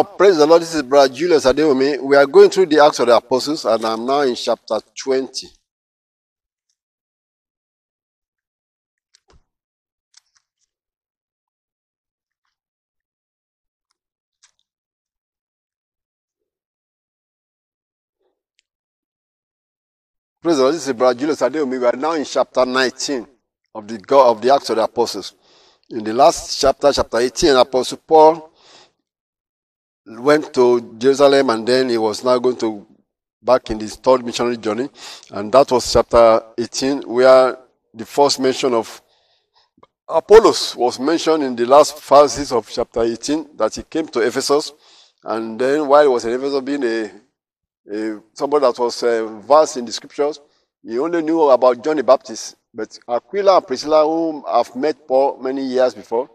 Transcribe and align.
Now, 0.00 0.04
praise 0.04 0.38
the 0.38 0.46
Lord. 0.46 0.62
This 0.62 0.74
is 0.74 0.82
Brother 0.82 1.12
Julius 1.12 1.44
Adeomi. 1.44 2.00
We 2.02 2.16
are 2.16 2.24
going 2.24 2.48
through 2.48 2.64
the 2.64 2.82
Acts 2.82 3.00
of 3.00 3.08
the 3.08 3.16
Apostles, 3.16 3.66
and 3.66 3.84
I'm 3.84 4.06
now 4.06 4.22
in 4.22 4.34
chapter 4.34 4.80
20. 4.98 5.46
Praise 20.40 20.56
the 20.56 20.62
Lord. 20.62 20.76
This 20.76 20.88
is 20.88 20.94
Brother 20.94 21.18
Julius 21.20 21.42
Adeomi. 21.42 21.78
We 21.78 21.84
are 21.84 21.92
now 21.92 22.12
in 22.12 22.24
chapter 22.24 22.64
19 22.64 23.26
of 23.74 23.86
the 23.86 24.16
of 24.16 24.40
the 24.40 24.54
Acts 24.54 24.70
of 24.70 24.76
the 24.76 24.84
Apostles. 24.84 25.34
In 25.90 26.02
the 26.02 26.14
last 26.14 26.58
chapter, 26.58 26.90
chapter 26.90 27.18
18, 27.18 27.54
Apostle 27.56 27.98
Paul 27.98 28.49
went 30.18 30.52
to 30.54 30.96
Jerusalem 30.98 31.50
and 31.50 31.66
then 31.66 31.88
he 31.88 31.98
was 31.98 32.24
now 32.24 32.38
going 32.38 32.56
to 32.56 32.86
back 33.42 33.70
in 33.70 33.80
his 33.80 33.96
third 33.96 34.24
missionary 34.24 34.56
journey. 34.56 34.88
And 35.30 35.52
that 35.52 35.70
was 35.70 35.92
chapter 35.92 36.42
18, 36.58 37.02
where 37.02 37.56
the 37.94 38.04
first 38.04 38.40
mention 38.40 38.74
of 38.74 39.00
Apollos 40.08 40.76
was 40.76 40.98
mentioned 40.98 41.42
in 41.42 41.56
the 41.56 41.66
last 41.66 42.02
verses 42.02 42.52
of 42.52 42.68
chapter 42.68 43.02
18, 43.02 43.56
that 43.56 43.74
he 43.74 43.82
came 43.82 44.08
to 44.08 44.20
Ephesus. 44.20 44.72
And 45.24 45.60
then 45.60 45.86
while 45.86 46.02
he 46.02 46.08
was 46.08 46.24
in 46.24 46.32
Ephesus, 46.32 46.60
being 46.62 46.84
a, 46.84 47.10
a 47.90 48.20
somebody 48.34 48.66
that 48.66 48.78
was 48.78 49.02
uh, 49.02 49.26
versed 49.46 49.76
in 49.76 49.84
the 49.84 49.92
scriptures, 49.92 50.40
he 50.82 50.98
only 50.98 51.22
knew 51.22 51.42
about 51.42 51.82
John 51.84 51.96
the 51.96 52.02
Baptist. 52.02 52.56
But 52.72 52.98
Aquila 53.08 53.58
and 53.58 53.66
Priscilla, 53.66 54.04
whom 54.04 54.44
I've 54.46 54.74
met 54.76 55.06
Paul 55.06 55.38
many 55.38 55.64
years 55.64 55.94
before, 55.94 56.30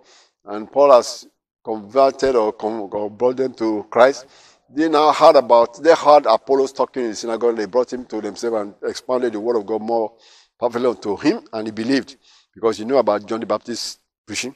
and 0.46 0.72
Paul 0.72 0.92
has 0.92 1.28
converted 1.66 2.36
or, 2.36 2.54
con- 2.54 2.90
or 2.92 3.10
brought 3.10 3.38
them 3.38 3.54
to 3.56 3.86
Christ, 3.90 4.28
they 4.70 4.88
now 4.88 5.12
heard 5.12 5.36
about, 5.36 5.82
they 5.84 5.94
heard 5.96 6.28
Apollos 6.28 6.72
talking 6.72 7.04
in 7.04 7.10
the 7.10 7.16
synagogue, 7.16 7.58
they 7.58 7.66
brought 7.66 7.92
him 7.92 8.06
to 8.06 8.22
themselves 8.22 8.56
and 8.56 8.90
expanded 8.90 9.34
the 9.34 9.40
word 9.40 9.58
of 9.58 9.66
God 9.66 9.82
more 9.82 10.14
perfectly 10.60 10.88
unto 10.88 11.18
him, 11.18 11.42
and 11.52 11.68
he 11.68 11.72
believed 11.72 12.18
because 12.54 12.78
he 12.78 12.86
knew 12.86 12.98
about 12.98 13.26
John 13.28 13.40
the 13.40 13.46
Baptist 13.48 14.00
preaching. 14.26 14.56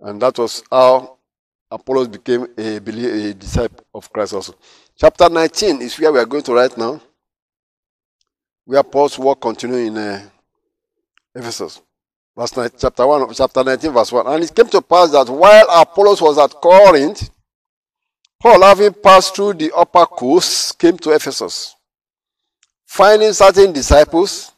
And 0.00 0.20
that 0.20 0.36
was 0.38 0.62
how 0.70 1.18
Apollos 1.70 2.08
became 2.08 2.48
a, 2.58 2.76
a 2.76 3.34
disciple 3.34 3.86
of 3.94 4.12
Christ 4.12 4.34
also. 4.34 4.54
Chapter 4.96 5.28
19 5.28 5.82
is 5.82 5.98
where 5.98 6.12
we 6.12 6.18
are 6.18 6.26
going 6.26 6.42
to 6.42 6.52
right 6.52 6.76
now, 6.76 7.00
where 8.64 8.82
Paul's 8.82 9.18
work 9.18 9.40
continues 9.40 9.88
in 9.88 9.96
uh, 9.96 10.28
Ephesus. 11.34 11.80
Verse 12.36 12.56
9, 12.56 12.70
chapter 12.76 13.06
1, 13.06 13.32
chapter 13.32 13.62
19, 13.62 13.92
verse 13.92 14.10
1. 14.10 14.26
And 14.26 14.44
it 14.44 14.54
came 14.54 14.66
to 14.68 14.82
pass 14.82 15.10
that 15.12 15.28
while 15.28 15.66
Apollos 15.70 16.20
was 16.20 16.36
at 16.36 16.50
Corinth, 16.50 17.30
Paul, 18.40 18.62
having 18.62 18.92
passed 18.92 19.36
through 19.36 19.54
the 19.54 19.72
upper 19.74 20.04
coast, 20.04 20.76
came 20.78 20.98
to 20.98 21.10
Ephesus. 21.12 21.76
Finding 22.84 23.32
certain 23.32 23.72
disciples, 23.72 24.52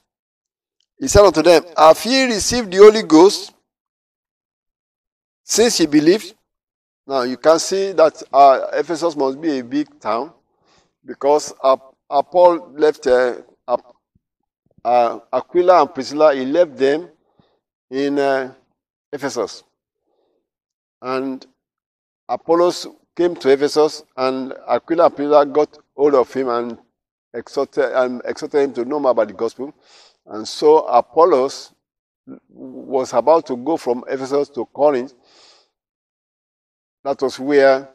he 0.98 1.06
said 1.06 1.24
unto 1.24 1.42
them, 1.42 1.64
Have 1.76 2.02
ye 2.04 2.24
received 2.24 2.70
the 2.70 2.78
Holy 2.78 3.02
Ghost 3.02 3.52
since 5.44 5.78
ye 5.78 5.86
believed? 5.86 6.34
Now 7.06 7.22
you 7.22 7.36
can 7.36 7.58
see 7.58 7.92
that 7.92 8.22
uh, 8.32 8.68
Ephesus 8.72 9.14
must 9.14 9.40
be 9.40 9.58
a 9.58 9.64
big 9.64 10.00
town 10.00 10.32
because 11.04 11.52
uh, 11.62 11.76
uh, 12.10 12.22
Paul 12.22 12.72
left 12.72 13.06
Aquila 14.84 15.82
and 15.82 15.94
Priscilla, 15.94 16.34
he 16.34 16.44
left 16.46 16.76
them 16.76 17.08
in 17.90 18.18
uh, 18.18 18.52
Ephesus. 19.12 19.62
And 21.02 21.46
Apollos 22.28 22.86
came 23.16 23.34
to 23.36 23.50
Ephesus, 23.50 24.02
and 24.16 24.52
Aquila 24.68 25.06
and 25.06 25.16
Priscilla 25.16 25.46
got 25.46 25.78
hold 25.96 26.14
of 26.14 26.32
him 26.32 26.48
and 26.48 26.78
exhorted, 27.32 27.92
and 27.92 28.22
exhorted 28.24 28.62
him 28.62 28.72
to 28.74 28.84
know 28.84 28.98
more 28.98 29.12
about 29.12 29.28
the 29.28 29.34
gospel. 29.34 29.72
And 30.26 30.46
so 30.46 30.86
Apollos 30.86 31.72
was 32.48 33.12
about 33.12 33.46
to 33.46 33.56
go 33.56 33.76
from 33.76 34.04
Ephesus 34.08 34.48
to 34.50 34.66
Corinth. 34.66 35.14
That 37.04 37.22
was 37.22 37.38
where 37.38 37.88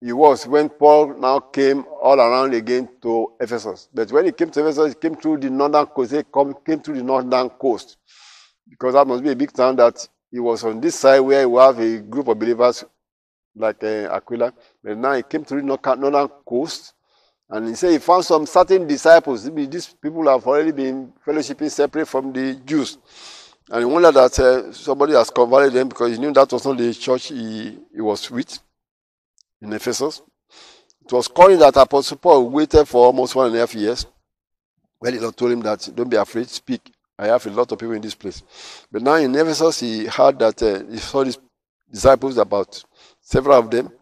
he 0.00 0.12
was 0.12 0.46
when 0.46 0.68
Paul 0.68 1.14
now 1.18 1.40
came 1.40 1.84
all 2.00 2.20
around 2.20 2.54
again 2.54 2.88
to 3.02 3.32
Ephesus. 3.40 3.88
But 3.92 4.12
when 4.12 4.26
he 4.26 4.32
came 4.32 4.50
to 4.50 4.60
Ephesus, 4.60 4.94
he 4.94 5.00
came 5.00 5.16
through 5.16 5.38
the 5.38 5.50
northern 5.50 5.86
coast. 5.86 6.12
He 6.12 6.22
came 6.64 6.80
through 6.80 6.96
the 6.96 7.02
northern 7.02 7.50
coast 7.50 7.96
because 8.68 8.94
that 8.94 9.06
must 9.06 9.22
be 9.22 9.30
a 9.30 9.36
big 9.36 9.52
town 9.52 9.76
that 9.76 10.06
he 10.30 10.38
was 10.40 10.64
on 10.64 10.80
this 10.80 10.98
side 10.98 11.20
where 11.20 11.46
he 11.46 11.56
have 11.56 11.78
a 11.78 11.98
group 11.98 12.28
of 12.28 12.38
believers 12.38 12.84
like 13.54 13.82
uh, 13.84 14.08
Aquila. 14.10 14.52
But 14.82 14.96
now 14.96 15.14
he 15.14 15.22
came 15.22 15.44
to 15.44 15.54
the 15.54 15.62
northern 15.62 16.28
coast 16.46 16.94
and 17.50 17.68
he 17.68 17.74
said 17.74 17.90
he 17.92 17.98
found 17.98 18.24
some 18.24 18.46
certain 18.46 18.86
disciples. 18.86 19.50
These 19.50 19.94
people 20.00 20.26
have 20.28 20.46
already 20.46 20.72
been 20.72 21.12
fellowshipping 21.26 21.70
separate 21.70 22.06
from 22.08 22.32
the 22.32 22.54
Jews. 22.64 22.96
And 23.70 23.80
he 23.80 23.84
wondered 23.84 24.14
that 24.14 24.38
uh, 24.38 24.72
somebody 24.72 25.12
has 25.12 25.30
converted 25.30 25.74
them 25.74 25.88
because 25.88 26.12
he 26.12 26.18
knew 26.18 26.32
that 26.32 26.50
was 26.50 26.64
not 26.64 26.78
the 26.78 26.92
church 26.94 27.28
he, 27.28 27.78
he 27.94 28.00
was 28.00 28.30
with 28.30 28.58
in 29.60 29.72
Ephesus. 29.72 30.22
It 31.04 31.12
was 31.12 31.28
Corinth 31.28 31.60
that 31.60 31.76
Apostle 31.76 32.16
Paul 32.16 32.48
waited 32.48 32.86
for 32.86 33.06
almost 33.06 33.34
one 33.34 33.48
and 33.48 33.56
a 33.56 33.60
half 33.60 33.74
years. 33.74 34.06
Well, 35.00 35.12
Lord 35.14 35.36
told 35.36 35.52
him 35.52 35.60
that 35.60 35.90
don't 35.94 36.08
be 36.08 36.16
afraid, 36.16 36.48
speak. 36.48 36.92
I 37.22 37.26
have 37.26 37.46
a 37.46 37.50
lot 37.50 37.70
of 37.70 37.78
people 37.78 37.94
in 37.94 38.02
this 38.02 38.16
place. 38.16 38.42
But 38.90 39.02
now 39.02 39.14
in 39.14 39.32
Ephesus, 39.32 39.78
he 39.78 40.06
heard 40.06 40.40
that 40.40 40.60
uh, 40.60 40.82
he 40.90 40.98
saw 40.98 41.22
his 41.22 41.38
disciples, 41.88 42.36
about 42.36 42.82
several 43.20 43.60
of 43.60 43.70
them. 43.70 43.92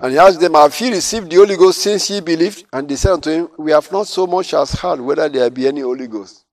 And 0.00 0.12
he 0.12 0.18
asked 0.18 0.40
them, 0.40 0.54
Have 0.54 0.80
you 0.80 0.92
received 0.92 1.30
the 1.30 1.36
Holy 1.36 1.56
Ghost 1.56 1.82
since 1.82 2.08
ye 2.08 2.20
believed? 2.20 2.64
And 2.72 2.88
they 2.88 2.96
said 2.96 3.12
unto 3.12 3.30
him, 3.30 3.48
We 3.58 3.72
have 3.72 3.92
not 3.92 4.06
so 4.06 4.26
much 4.26 4.54
as 4.54 4.72
heard 4.72 4.98
whether 5.02 5.28
there 5.28 5.50
be 5.50 5.68
any 5.68 5.82
Holy 5.82 6.06
Ghost. 6.06 6.46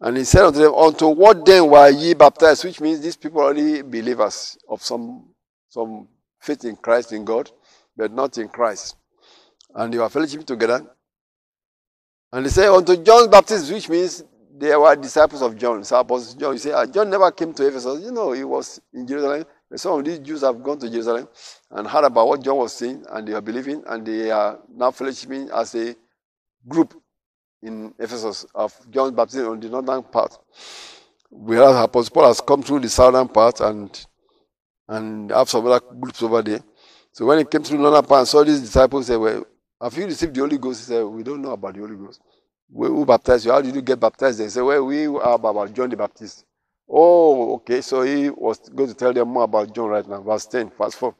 And 0.00 0.16
he 0.16 0.24
said 0.24 0.44
unto 0.44 0.58
them, 0.58 0.74
Unto 0.74 1.06
what 1.06 1.46
then 1.46 1.70
were 1.70 1.88
ye 1.90 2.14
baptized? 2.14 2.64
Which 2.64 2.80
means 2.80 3.00
these 3.00 3.16
people 3.16 3.40
are 3.40 3.44
already 3.44 3.82
believers 3.82 4.58
of 4.68 4.82
some, 4.82 5.28
some 5.68 6.08
faith 6.40 6.64
in 6.64 6.74
Christ, 6.74 7.12
in 7.12 7.24
God, 7.24 7.48
but 7.96 8.10
not 8.10 8.36
in 8.38 8.48
Christ. 8.48 8.96
And 9.72 9.94
they 9.94 9.98
were 9.98 10.08
fellowship 10.08 10.44
together. 10.44 10.84
And 12.32 12.44
they 12.44 12.50
say, 12.50 12.66
Unto 12.66 12.96
John's 12.96 13.28
baptism, 13.28 13.76
which 13.76 13.88
means 13.88 14.24
they 14.58 14.74
were 14.76 14.96
disciples 14.96 15.42
of 15.42 15.56
John. 15.56 15.84
So 15.84 15.98
Apostle 16.00 16.38
John, 16.38 16.52
you 16.52 16.58
say, 16.58 16.72
ah, 16.72 16.86
John 16.86 17.10
never 17.10 17.30
came 17.30 17.52
to 17.54 17.66
Ephesus. 17.66 18.02
You 18.04 18.10
know, 18.12 18.32
he 18.32 18.44
was 18.44 18.80
in 18.92 19.06
Jerusalem. 19.06 19.44
But 19.70 19.80
some 19.80 19.98
of 19.98 20.04
these 20.04 20.18
Jews 20.18 20.40
have 20.42 20.62
gone 20.62 20.78
to 20.78 20.90
Jerusalem 20.90 21.28
and 21.70 21.86
heard 21.86 22.04
about 22.04 22.28
what 22.28 22.42
John 22.42 22.56
was 22.56 22.72
saying, 22.72 23.04
and 23.10 23.28
they 23.28 23.32
are 23.34 23.40
believing, 23.40 23.82
and 23.86 24.06
they 24.06 24.30
are 24.30 24.58
now 24.74 24.90
fellowshipping 24.90 25.50
as 25.50 25.74
a 25.74 25.94
group 26.66 26.94
in 27.62 27.94
Ephesus 27.98 28.46
of 28.54 28.74
John's 28.90 29.12
baptism 29.12 29.48
on 29.48 29.60
the 29.60 29.68
northern 29.68 30.02
part. 30.02 30.38
Whereas 31.30 31.76
Apostle 31.76 32.14
Paul 32.14 32.28
has 32.28 32.40
come 32.40 32.62
through 32.62 32.80
the 32.80 32.88
southern 32.88 33.28
part 33.28 33.60
and 33.60 34.06
and 34.88 35.30
have 35.30 35.50
some 35.50 35.66
other 35.66 35.84
groups 36.00 36.22
over 36.22 36.40
there. 36.40 36.60
So 37.12 37.26
when 37.26 37.38
he 37.38 37.44
came 37.44 37.62
through 37.62 37.76
the 37.76 37.82
northern 37.82 38.04
part 38.04 38.20
and 38.20 38.28
saw 38.28 38.42
these 38.42 38.60
disciples 38.60 39.06
say, 39.06 39.16
Well, 39.16 39.44
have 39.82 39.96
you 39.96 40.06
received 40.06 40.34
the 40.34 40.40
Holy 40.40 40.56
Ghost? 40.56 40.80
He 40.80 40.86
said, 40.86 41.04
We 41.04 41.22
don't 41.22 41.42
know 41.42 41.52
about 41.52 41.74
the 41.74 41.80
Holy 41.80 41.96
Ghost. 41.96 42.20
Who 42.72 43.06
baptized 43.06 43.46
you? 43.46 43.52
How 43.52 43.60
did 43.60 43.74
you 43.74 43.82
get 43.82 43.98
baptized? 43.98 44.38
They 44.38 44.48
say, 44.48 44.60
Well, 44.60 44.84
we 44.84 45.06
are 45.06 45.34
about 45.34 45.72
John 45.74 45.90
the 45.90 45.96
Baptist. 45.96 46.44
Oh, 46.88 47.54
okay. 47.56 47.80
So 47.80 48.02
he 48.02 48.30
was 48.30 48.58
going 48.58 48.88
to 48.88 48.94
tell 48.94 49.12
them 49.12 49.28
more 49.28 49.44
about 49.44 49.74
John 49.74 49.88
right 49.88 50.08
now. 50.08 50.20
Verse 50.20 50.46
10, 50.46 50.72
verse 50.78 50.94
4. 50.94 51.14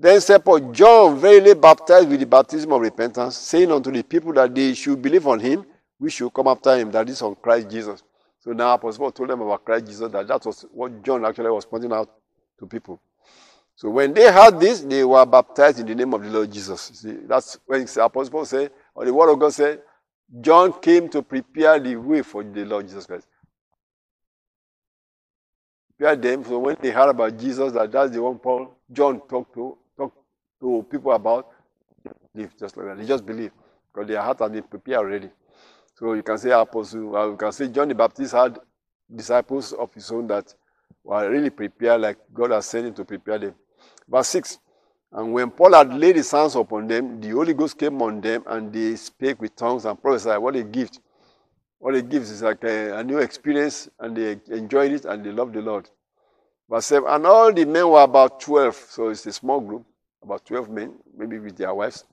Then 0.00 0.20
said 0.20 0.44
Paul, 0.44 0.72
John 0.72 1.18
verily 1.18 1.54
baptized 1.54 2.08
with 2.08 2.20
the 2.20 2.26
baptism 2.26 2.72
of 2.72 2.80
repentance, 2.80 3.36
saying 3.36 3.72
unto 3.72 3.90
the 3.90 4.04
people 4.04 4.32
that 4.34 4.54
they 4.54 4.72
should 4.74 5.02
believe 5.02 5.26
on 5.26 5.40
him, 5.40 5.66
we 5.98 6.08
should 6.08 6.32
come 6.32 6.46
after 6.46 6.76
him, 6.76 6.92
that 6.92 7.08
is 7.08 7.20
on 7.20 7.34
Christ 7.34 7.68
Jesus. 7.68 8.04
So 8.38 8.52
now 8.52 8.74
Apostle 8.74 9.00
Paul 9.00 9.10
told 9.12 9.30
them 9.30 9.40
about 9.40 9.64
Christ 9.64 9.86
Jesus, 9.86 10.08
that 10.12 10.28
that 10.28 10.46
was 10.46 10.64
what 10.70 11.02
John 11.02 11.24
actually 11.24 11.50
was 11.50 11.66
pointing 11.66 11.92
out 11.92 12.08
to 12.60 12.66
people. 12.66 13.00
So 13.74 13.90
when 13.90 14.14
they 14.14 14.32
heard 14.32 14.60
this, 14.60 14.80
they 14.80 15.04
were 15.04 15.26
baptized 15.26 15.80
in 15.80 15.86
the 15.86 15.96
name 15.96 16.14
of 16.14 16.22
the 16.22 16.30
Lord 16.30 16.52
Jesus. 16.52 16.80
See, 16.94 17.18
that's 17.26 17.58
when 17.66 17.82
Apostle 17.82 18.30
Paul 18.30 18.44
said, 18.44 18.70
or 18.94 19.04
the 19.04 19.12
word 19.12 19.32
of 19.32 19.40
God 19.40 19.52
said, 19.52 19.82
John 20.40 20.72
came 20.80 21.08
to 21.10 21.22
prepare 21.22 21.80
the 21.80 21.96
way 21.96 22.22
for 22.22 22.44
the 22.44 22.64
Lord 22.64 22.86
Jesus 22.86 23.06
Christ. 23.06 23.26
Prepare 25.98 26.16
them. 26.16 26.44
So 26.44 26.58
when 26.58 26.76
they 26.80 26.90
heard 26.90 27.10
about 27.10 27.38
Jesus, 27.38 27.72
that 27.72 27.90
that's 27.90 28.12
the 28.12 28.22
one 28.22 28.38
Paul, 28.38 28.76
John 28.92 29.20
talked 29.28 29.54
to, 29.54 29.76
talked 29.96 30.16
to 30.60 30.86
people 30.90 31.12
about, 31.12 31.48
live 32.34 32.54
just 32.58 32.76
like 32.76 32.86
that. 32.86 32.98
They 32.98 33.06
just 33.06 33.24
believe 33.26 33.52
because 33.92 34.08
their 34.08 34.22
heart 34.22 34.38
has 34.40 34.50
been 34.50 34.62
prepared 34.62 34.98
already. 34.98 35.30
So 35.94 36.12
you 36.12 36.22
can 36.22 36.38
say 36.38 36.50
apostle, 36.50 37.16
uh, 37.16 37.30
you 37.30 37.36
can 37.36 37.52
say 37.52 37.68
John 37.68 37.88
the 37.88 37.94
Baptist 37.94 38.32
had 38.34 38.58
disciples 39.12 39.72
of 39.72 39.92
his 39.94 40.10
own 40.12 40.26
that 40.28 40.54
were 41.02 41.28
really 41.30 41.50
prepared, 41.50 42.00
like 42.02 42.18
God 42.32 42.50
has 42.52 42.66
sent 42.66 42.86
him 42.86 42.94
to 42.94 43.04
prepare 43.04 43.38
them. 43.38 43.54
Verse 44.08 44.28
6. 44.28 44.58
And 45.12 45.32
when 45.32 45.50
Paul 45.50 45.74
had 45.74 45.94
laid 45.94 46.16
his 46.16 46.30
hands 46.30 46.54
upon 46.54 46.86
them, 46.86 47.20
the 47.20 47.30
Holy 47.30 47.54
Ghost 47.54 47.78
came 47.78 48.00
on 48.02 48.20
them, 48.20 48.44
and 48.46 48.72
they 48.72 48.96
spake 48.96 49.40
with 49.40 49.56
tongues 49.56 49.84
and 49.84 50.00
prophesied. 50.00 50.38
What 50.38 50.56
a 50.56 50.62
gift! 50.62 51.00
What 51.78 51.94
a 51.94 52.02
gift 52.02 52.26
is 52.26 52.42
like 52.42 52.64
a, 52.64 52.98
a 52.98 53.04
new 53.04 53.18
experience, 53.18 53.88
and 53.98 54.16
they 54.16 54.40
enjoyed 54.48 54.92
it 54.92 55.04
and 55.04 55.24
they 55.24 55.30
loved 55.30 55.54
the 55.54 55.62
Lord. 55.62 55.88
Verse 56.68 56.86
7. 56.86 57.08
And 57.08 57.26
all 57.26 57.52
the 57.52 57.64
men 57.64 57.88
were 57.88 58.02
about 58.02 58.40
12, 58.40 58.74
so 58.74 59.08
it's 59.08 59.24
a 59.26 59.32
small 59.32 59.60
group, 59.60 59.86
about 60.22 60.44
12 60.44 60.68
men, 60.68 60.94
maybe 61.16 61.38
with 61.38 61.56
their 61.56 61.72
wives, 61.72 62.04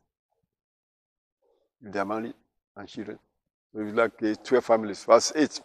they 1.82 2.00
are 2.00 2.06
married 2.06 2.34
and 2.76 2.88
children. 2.88 3.20
So 3.74 3.82
it's 3.82 3.96
like 3.96 4.24
uh, 4.24 4.36
12 4.44 4.66
families. 4.66 5.04
Verse 5.04 5.34
8. 5.36 5.62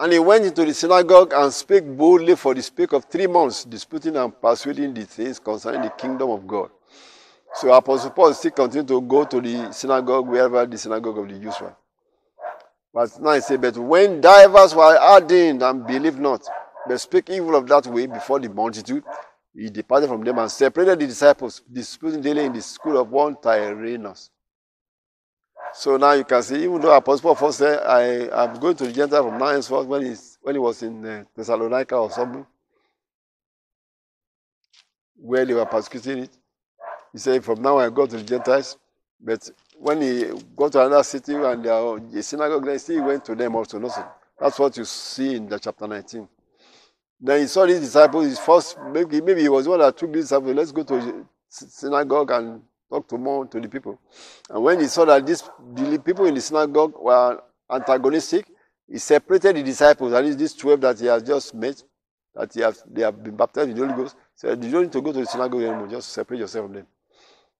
And 0.00 0.12
he 0.12 0.18
went 0.18 0.44
into 0.44 0.64
the 0.64 0.72
synagogue 0.72 1.32
and 1.34 1.52
spake 1.52 1.84
boldly 1.84 2.36
for 2.36 2.54
the 2.54 2.62
space 2.62 2.92
of 2.92 3.04
three 3.06 3.26
months, 3.26 3.64
disputing 3.64 4.16
and 4.16 4.40
persuading 4.40 4.94
the 4.94 5.04
things 5.04 5.40
concerning 5.40 5.82
the 5.82 5.90
kingdom 5.90 6.30
of 6.30 6.46
God. 6.46 6.70
So 7.54 7.72
Apostle 7.72 8.10
Paul 8.10 8.32
still 8.34 8.52
continued 8.52 8.88
to 8.88 9.00
go 9.00 9.24
to 9.24 9.40
the 9.40 9.72
synagogue 9.72 10.28
wherever 10.28 10.64
the 10.66 10.78
synagogue 10.78 11.18
of 11.18 11.28
the 11.28 11.38
Jews 11.38 11.60
were. 11.60 11.74
Verse 12.94 13.18
9 13.18 13.40
says, 13.42 13.58
But 13.58 13.76
when 13.76 14.20
divers 14.20 14.74
were 14.74 14.96
ordained 15.00 15.62
and 15.62 15.86
believed 15.86 16.20
not, 16.20 16.46
but 16.86 16.98
spake 17.00 17.30
evil 17.30 17.56
of 17.56 17.66
that 17.66 17.86
way 17.86 18.06
before 18.06 18.38
the 18.38 18.48
multitude, 18.48 19.02
he 19.54 19.68
departed 19.68 20.08
from 20.08 20.22
them 20.22 20.38
and 20.38 20.50
separated 20.50 21.00
the 21.00 21.06
disciples, 21.06 21.62
disputing 21.72 22.20
daily 22.20 22.44
in 22.44 22.52
the 22.52 22.62
school 22.62 22.96
of 22.98 23.10
one 23.10 23.36
Tyrannus. 23.42 24.30
So 25.78 25.96
now 25.96 26.10
you 26.10 26.24
can 26.24 26.42
see, 26.42 26.64
even 26.64 26.80
though 26.80 26.92
Apostle 26.92 27.36
Paul 27.36 27.52
said, 27.52 27.78
I 27.86 28.02
am 28.46 28.58
going 28.58 28.74
to 28.78 28.86
the 28.86 28.92
Gentiles 28.92 29.28
from 29.30 29.38
now 29.38 29.46
henceforth 29.46 29.86
when, 29.86 30.18
when 30.42 30.54
he 30.56 30.58
was 30.58 30.82
in 30.82 31.06
uh, 31.06 31.22
Thessalonica 31.36 31.94
or 31.94 32.10
something, 32.10 32.44
where 35.14 35.44
they 35.44 35.54
were 35.54 35.64
persecuting 35.66 36.24
it. 36.24 36.30
He 37.12 37.18
said, 37.20 37.44
From 37.44 37.62
now 37.62 37.78
I 37.78 37.90
go 37.90 38.06
to 38.06 38.16
the 38.16 38.24
Gentiles. 38.24 38.76
But 39.20 39.48
when 39.78 40.02
he 40.02 40.24
got 40.56 40.72
to 40.72 40.84
another 40.84 41.04
city 41.04 41.34
and 41.34 41.64
the 41.64 42.22
synagogue, 42.24 42.64
then 42.64 42.80
he 42.84 43.00
went 43.00 43.24
to 43.26 43.36
them 43.36 43.54
also. 43.54 43.78
No, 43.78 43.88
that's 44.36 44.58
what 44.58 44.76
you 44.76 44.84
see 44.84 45.36
in 45.36 45.48
the 45.48 45.60
chapter 45.60 45.86
19. 45.86 46.28
Then 47.20 47.40
he 47.40 47.46
saw 47.46 47.66
these 47.66 47.78
disciples. 47.78 48.26
His 48.26 48.40
first, 48.40 48.76
maybe, 48.90 49.20
maybe 49.20 49.42
he 49.42 49.48
was 49.48 49.68
one 49.68 49.78
that 49.78 49.96
took 49.96 50.12
these 50.12 50.24
disciples. 50.24 50.56
Let's 50.56 50.72
go 50.72 50.82
to 50.82 51.24
synagogue 51.48 52.32
and 52.32 52.62
talk 52.88 53.08
to 53.08 53.18
more 53.18 53.46
to 53.46 53.60
the 53.60 53.68
people. 53.68 53.98
And 54.50 54.62
when 54.62 54.80
he 54.80 54.86
saw 54.86 55.04
that 55.04 55.26
these 55.26 55.42
the 55.74 55.98
people 55.98 56.26
in 56.26 56.34
the 56.34 56.40
synagogue 56.40 56.94
were 56.98 57.42
antagonistic, 57.70 58.46
he 58.88 58.98
separated 58.98 59.56
the 59.56 59.62
disciples, 59.62 60.12
and 60.12 60.38
these 60.38 60.54
12 60.54 60.80
that 60.80 60.98
he 60.98 61.06
has 61.06 61.22
just 61.22 61.54
met, 61.54 61.82
that 62.34 62.52
he 62.54 62.60
has, 62.60 62.82
they 62.90 63.02
have 63.02 63.22
been 63.22 63.36
baptized 63.36 63.70
in 63.70 63.76
the 63.76 63.84
Holy 63.86 63.96
Ghost, 63.96 64.16
said, 64.34 64.64
You 64.64 64.70
don't 64.70 64.82
need 64.84 64.92
to 64.92 65.02
go 65.02 65.12
to 65.12 65.20
the 65.20 65.26
synagogue 65.26 65.62
anymore, 65.62 65.88
just 65.88 66.10
separate 66.10 66.38
yourself 66.38 66.66
from 66.66 66.74
them. 66.74 66.86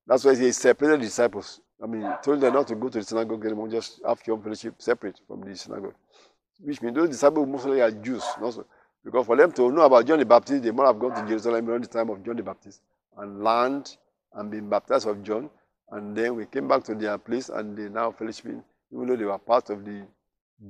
That's 0.06 0.24
why 0.24 0.34
he 0.34 0.50
separated 0.52 1.00
the 1.00 1.04
disciples. 1.04 1.60
I 1.82 1.86
mean, 1.86 2.10
told 2.24 2.40
them 2.40 2.54
not 2.54 2.66
to 2.68 2.74
go 2.74 2.88
to 2.88 2.98
the 2.98 3.04
synagogue 3.04 3.44
anymore, 3.44 3.68
just 3.68 4.00
have 4.06 4.20
your 4.26 4.38
fellowship 4.38 4.74
separate 4.78 5.20
from 5.26 5.42
the 5.42 5.54
synagogue. 5.54 5.94
Which 6.60 6.80
means 6.80 6.96
those 6.96 7.10
disciples 7.10 7.46
mostly 7.46 7.82
are 7.82 7.90
Jews. 7.90 8.24
Also, 8.40 8.64
because 9.04 9.26
for 9.26 9.36
them 9.36 9.52
to 9.52 9.70
know 9.70 9.82
about 9.82 10.06
John 10.06 10.18
the 10.18 10.24
Baptist, 10.24 10.62
they 10.62 10.70
might 10.70 10.86
have 10.86 10.98
gone 10.98 11.14
to 11.14 11.28
Jerusalem 11.28 11.68
around 11.68 11.84
the 11.84 11.88
time 11.88 12.08
of 12.10 12.24
John 12.24 12.36
the 12.36 12.42
Baptist 12.42 12.80
and 13.16 13.44
learned 13.44 13.96
and 14.38 14.50
been 14.50 14.68
baptized 14.68 15.06
of 15.06 15.22
John. 15.22 15.50
And 15.90 16.16
then 16.16 16.34
we 16.36 16.46
came 16.46 16.68
back 16.68 16.84
to 16.84 16.94
their 16.94 17.18
place 17.18 17.48
and 17.48 17.76
they 17.76 17.88
now 17.88 18.12
fellowshipping, 18.12 18.62
even 18.92 19.06
though 19.06 19.16
they 19.16 19.24
were 19.24 19.38
part 19.38 19.70
of 19.70 19.84
the 19.84 20.06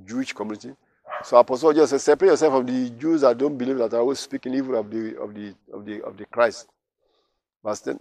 Jewish 0.05 0.33
community. 0.33 0.75
So 1.23 1.37
Apostle 1.37 1.73
just 1.73 1.89
said, 1.91 2.01
separate 2.01 2.29
yourself 2.29 2.53
from 2.53 2.65
the 2.65 2.89
Jews 2.91 3.21
that 3.21 3.37
don't 3.37 3.57
believe 3.57 3.77
that 3.77 3.93
are 3.93 3.99
always 3.99 4.19
speaking 4.19 4.53
evil 4.53 4.77
of 4.77 4.89
the 4.89 5.19
of 5.19 5.33
the 5.33 5.53
of 5.73 5.85
the 5.85 6.01
of 6.03 6.17
the 6.17 6.25
Christ. 6.25 6.67
Verse 7.63 7.81
10. 7.81 7.99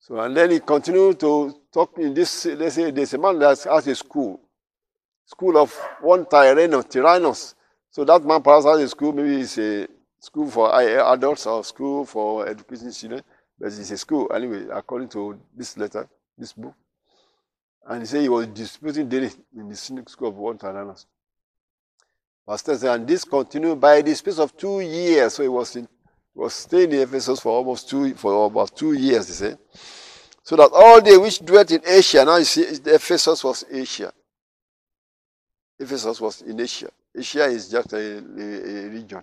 So 0.00 0.18
and 0.18 0.36
then 0.36 0.50
he 0.50 0.60
continued 0.60 1.20
to 1.20 1.54
talk 1.72 1.96
in 1.98 2.14
this, 2.14 2.46
let's 2.46 2.74
say 2.74 2.90
there's 2.90 3.14
a 3.14 3.18
man 3.18 3.38
that 3.38 3.62
has 3.64 3.86
a 3.86 3.94
school. 3.94 4.40
School 5.26 5.58
of 5.58 5.72
one 6.00 6.26
Tyrannus, 6.26 6.86
Tyrannus. 6.86 7.54
So 7.90 8.04
that 8.04 8.24
man 8.24 8.42
perhaps 8.42 8.64
has 8.64 8.80
a 8.80 8.88
school, 8.88 9.12
maybe 9.12 9.40
it's 9.42 9.58
a 9.58 9.86
school 10.18 10.50
for 10.50 10.72
adults 10.74 11.46
or 11.46 11.62
school 11.62 12.04
for 12.04 12.48
education 12.48 12.92
students. 12.92 13.26
But 13.58 13.66
it's 13.66 13.90
a 13.90 13.98
school, 13.98 14.30
anyway, 14.32 14.66
according 14.72 15.08
to 15.10 15.40
this 15.56 15.76
letter, 15.76 16.08
this 16.36 16.52
book. 16.52 16.74
And 17.86 18.02
he 18.02 18.06
said 18.06 18.22
he 18.22 18.28
was 18.28 18.46
disputing 18.48 19.08
daily 19.08 19.30
in 19.56 19.68
the 19.68 19.76
school 19.76 20.28
of 20.28 20.36
one 20.36 20.58
Tyrannus. 20.58 21.06
Pastor 22.46 22.76
said, 22.78 22.94
and 22.94 23.06
this 23.06 23.24
continued 23.24 23.80
by 23.80 24.00
the 24.00 24.14
space 24.14 24.38
of 24.38 24.56
two 24.56 24.80
years. 24.80 25.34
So 25.34 25.42
he 25.42 25.48
was 25.48 25.74
in, 25.76 25.88
was 26.34 26.54
staying 26.54 26.92
in 26.92 27.00
Ephesus 27.00 27.40
for 27.40 27.52
almost 27.52 27.88
two, 27.88 28.14
for 28.14 28.46
about 28.46 28.76
two 28.76 28.92
years, 28.92 29.26
he 29.26 29.34
said. 29.34 29.58
So 30.42 30.56
that 30.56 30.70
all 30.72 31.02
they 31.02 31.18
which 31.18 31.40
dwelt 31.40 31.70
in 31.70 31.82
Asia, 31.86 32.24
now 32.24 32.36
you 32.36 32.44
see, 32.44 32.62
Ephesus 32.62 33.44
was 33.44 33.64
Asia. 33.70 34.12
Ephesus 35.78 36.20
was 36.20 36.42
in 36.42 36.58
Asia. 36.60 36.90
Asia 37.14 37.44
is 37.44 37.68
just 37.68 37.92
a, 37.92 37.98
a, 37.98 38.86
a 38.86 38.88
region 38.88 39.22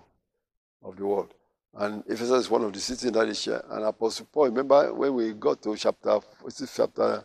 of 0.82 0.96
the 0.96 1.04
world. 1.04 1.32
And 1.78 2.02
Ephesus 2.06 2.44
is 2.46 2.50
one 2.50 2.64
of 2.64 2.72
the 2.72 2.80
cities 2.80 3.04
in 3.04 3.12
that 3.12 3.28
Asia. 3.28 3.62
And 3.70 3.84
Apostle 3.84 4.26
Paul, 4.32 4.46
remember 4.46 4.94
when 4.94 5.14
we 5.14 5.32
got 5.34 5.62
to 5.62 5.76
chapter, 5.76 6.18
what's 6.40 6.60
it, 6.60 6.70
chapter 6.74 7.22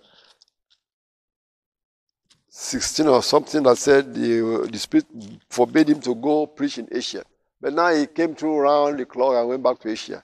16 2.49 3.07
or 3.07 3.23
something 3.23 3.63
that 3.63 3.77
said 3.77 4.13
the, 4.13 4.67
the 4.69 4.77
Spirit 4.77 5.05
forbade 5.49 5.87
him 5.87 6.01
to 6.01 6.13
go 6.13 6.45
preach 6.45 6.77
in 6.79 6.87
Asia. 6.91 7.23
But 7.61 7.73
now 7.73 7.93
he 7.93 8.07
came 8.07 8.35
through 8.35 8.57
around 8.57 8.97
the 8.97 9.05
clock 9.05 9.35
and 9.35 9.47
went 9.47 9.63
back 9.63 9.79
to 9.79 9.89
Asia. 9.89 10.21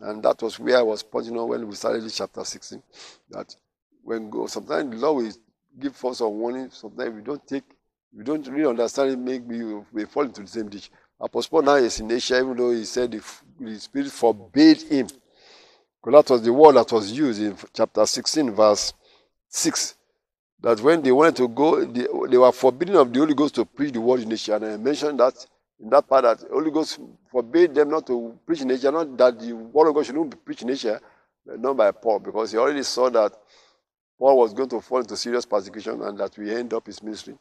And 0.00 0.22
that 0.22 0.40
was 0.42 0.60
where 0.60 0.78
I 0.78 0.82
was 0.82 1.02
pointing 1.02 1.36
out 1.36 1.48
when 1.48 1.66
we 1.66 1.74
started 1.74 2.04
this 2.04 2.16
chapter 2.18 2.44
16. 2.44 2.80
That 3.30 3.56
when 4.04 4.30
go, 4.30 4.46
sometimes 4.46 4.90
the 4.90 4.96
Lord 5.04 5.24
will 5.24 5.32
give 5.80 6.04
us 6.04 6.20
a 6.20 6.28
warning, 6.28 6.70
sometimes 6.70 7.14
we 7.14 7.22
don't 7.22 7.44
take, 7.44 7.64
we 8.16 8.22
don't 8.22 8.46
really 8.46 8.68
understand 8.68 9.10
it, 9.10 9.18
maybe 9.18 9.64
we 9.92 10.04
fall 10.04 10.22
into 10.22 10.42
the 10.42 10.46
same 10.46 10.68
ditch. 10.68 10.90
Apostle 11.18 11.50
Paul 11.50 11.62
now 11.62 11.74
is 11.76 11.98
in 12.00 12.10
Asia, 12.10 12.38
even 12.38 12.56
though 12.56 12.72
he 12.72 12.84
said 12.84 13.10
the, 13.10 13.22
the 13.58 13.80
Spirit 13.80 14.10
forbade 14.12 14.82
him. 14.82 15.06
Because 16.04 16.24
that 16.26 16.30
was 16.32 16.42
the 16.42 16.52
word 16.52 16.76
that 16.76 16.92
was 16.92 17.10
used 17.10 17.40
in 17.40 17.56
chapter 17.72 18.04
16, 18.04 18.50
verse 18.50 18.92
6. 19.48 19.94
That 20.60 20.80
when 20.80 21.02
they 21.02 21.12
wanted 21.12 21.36
to 21.36 21.48
go, 21.48 21.84
they, 21.84 22.06
they 22.28 22.36
were 22.36 22.52
forbidden 22.52 22.96
of 22.96 23.12
the 23.12 23.18
Holy 23.18 23.34
Ghost 23.34 23.54
to 23.54 23.64
preach 23.64 23.92
the 23.92 24.00
word 24.00 24.20
in 24.20 24.32
Asia. 24.32 24.56
And 24.56 24.64
I 24.66 24.76
mentioned 24.76 25.18
that 25.20 25.34
in 25.80 25.88
that 25.90 26.06
part 26.06 26.24
that 26.24 26.40
the 26.40 26.48
Holy 26.48 26.70
Ghost 26.70 27.00
forbade 27.30 27.74
them 27.74 27.90
not 27.90 28.06
to 28.08 28.38
preach 28.46 28.60
in 28.60 28.70
Asia, 28.70 28.90
not 28.90 29.16
that 29.16 29.40
the 29.40 29.52
word 29.52 29.88
of 29.88 29.94
God 29.94 30.04
shouldn't 30.04 30.30
be 30.30 30.36
preached 30.36 30.62
in 30.62 30.70
Asia, 30.70 31.00
not 31.46 31.76
by 31.76 31.90
Paul, 31.92 32.18
because 32.18 32.52
he 32.52 32.58
already 32.58 32.82
saw 32.82 33.08
that 33.10 33.32
Paul 34.18 34.38
was 34.38 34.52
going 34.52 34.68
to 34.70 34.80
fall 34.80 34.98
into 34.98 35.16
serious 35.16 35.46
persecution 35.46 36.02
and 36.02 36.18
that 36.18 36.36
we 36.36 36.54
end 36.54 36.72
up 36.74 36.86
his 36.86 37.02
ministry 37.02 37.36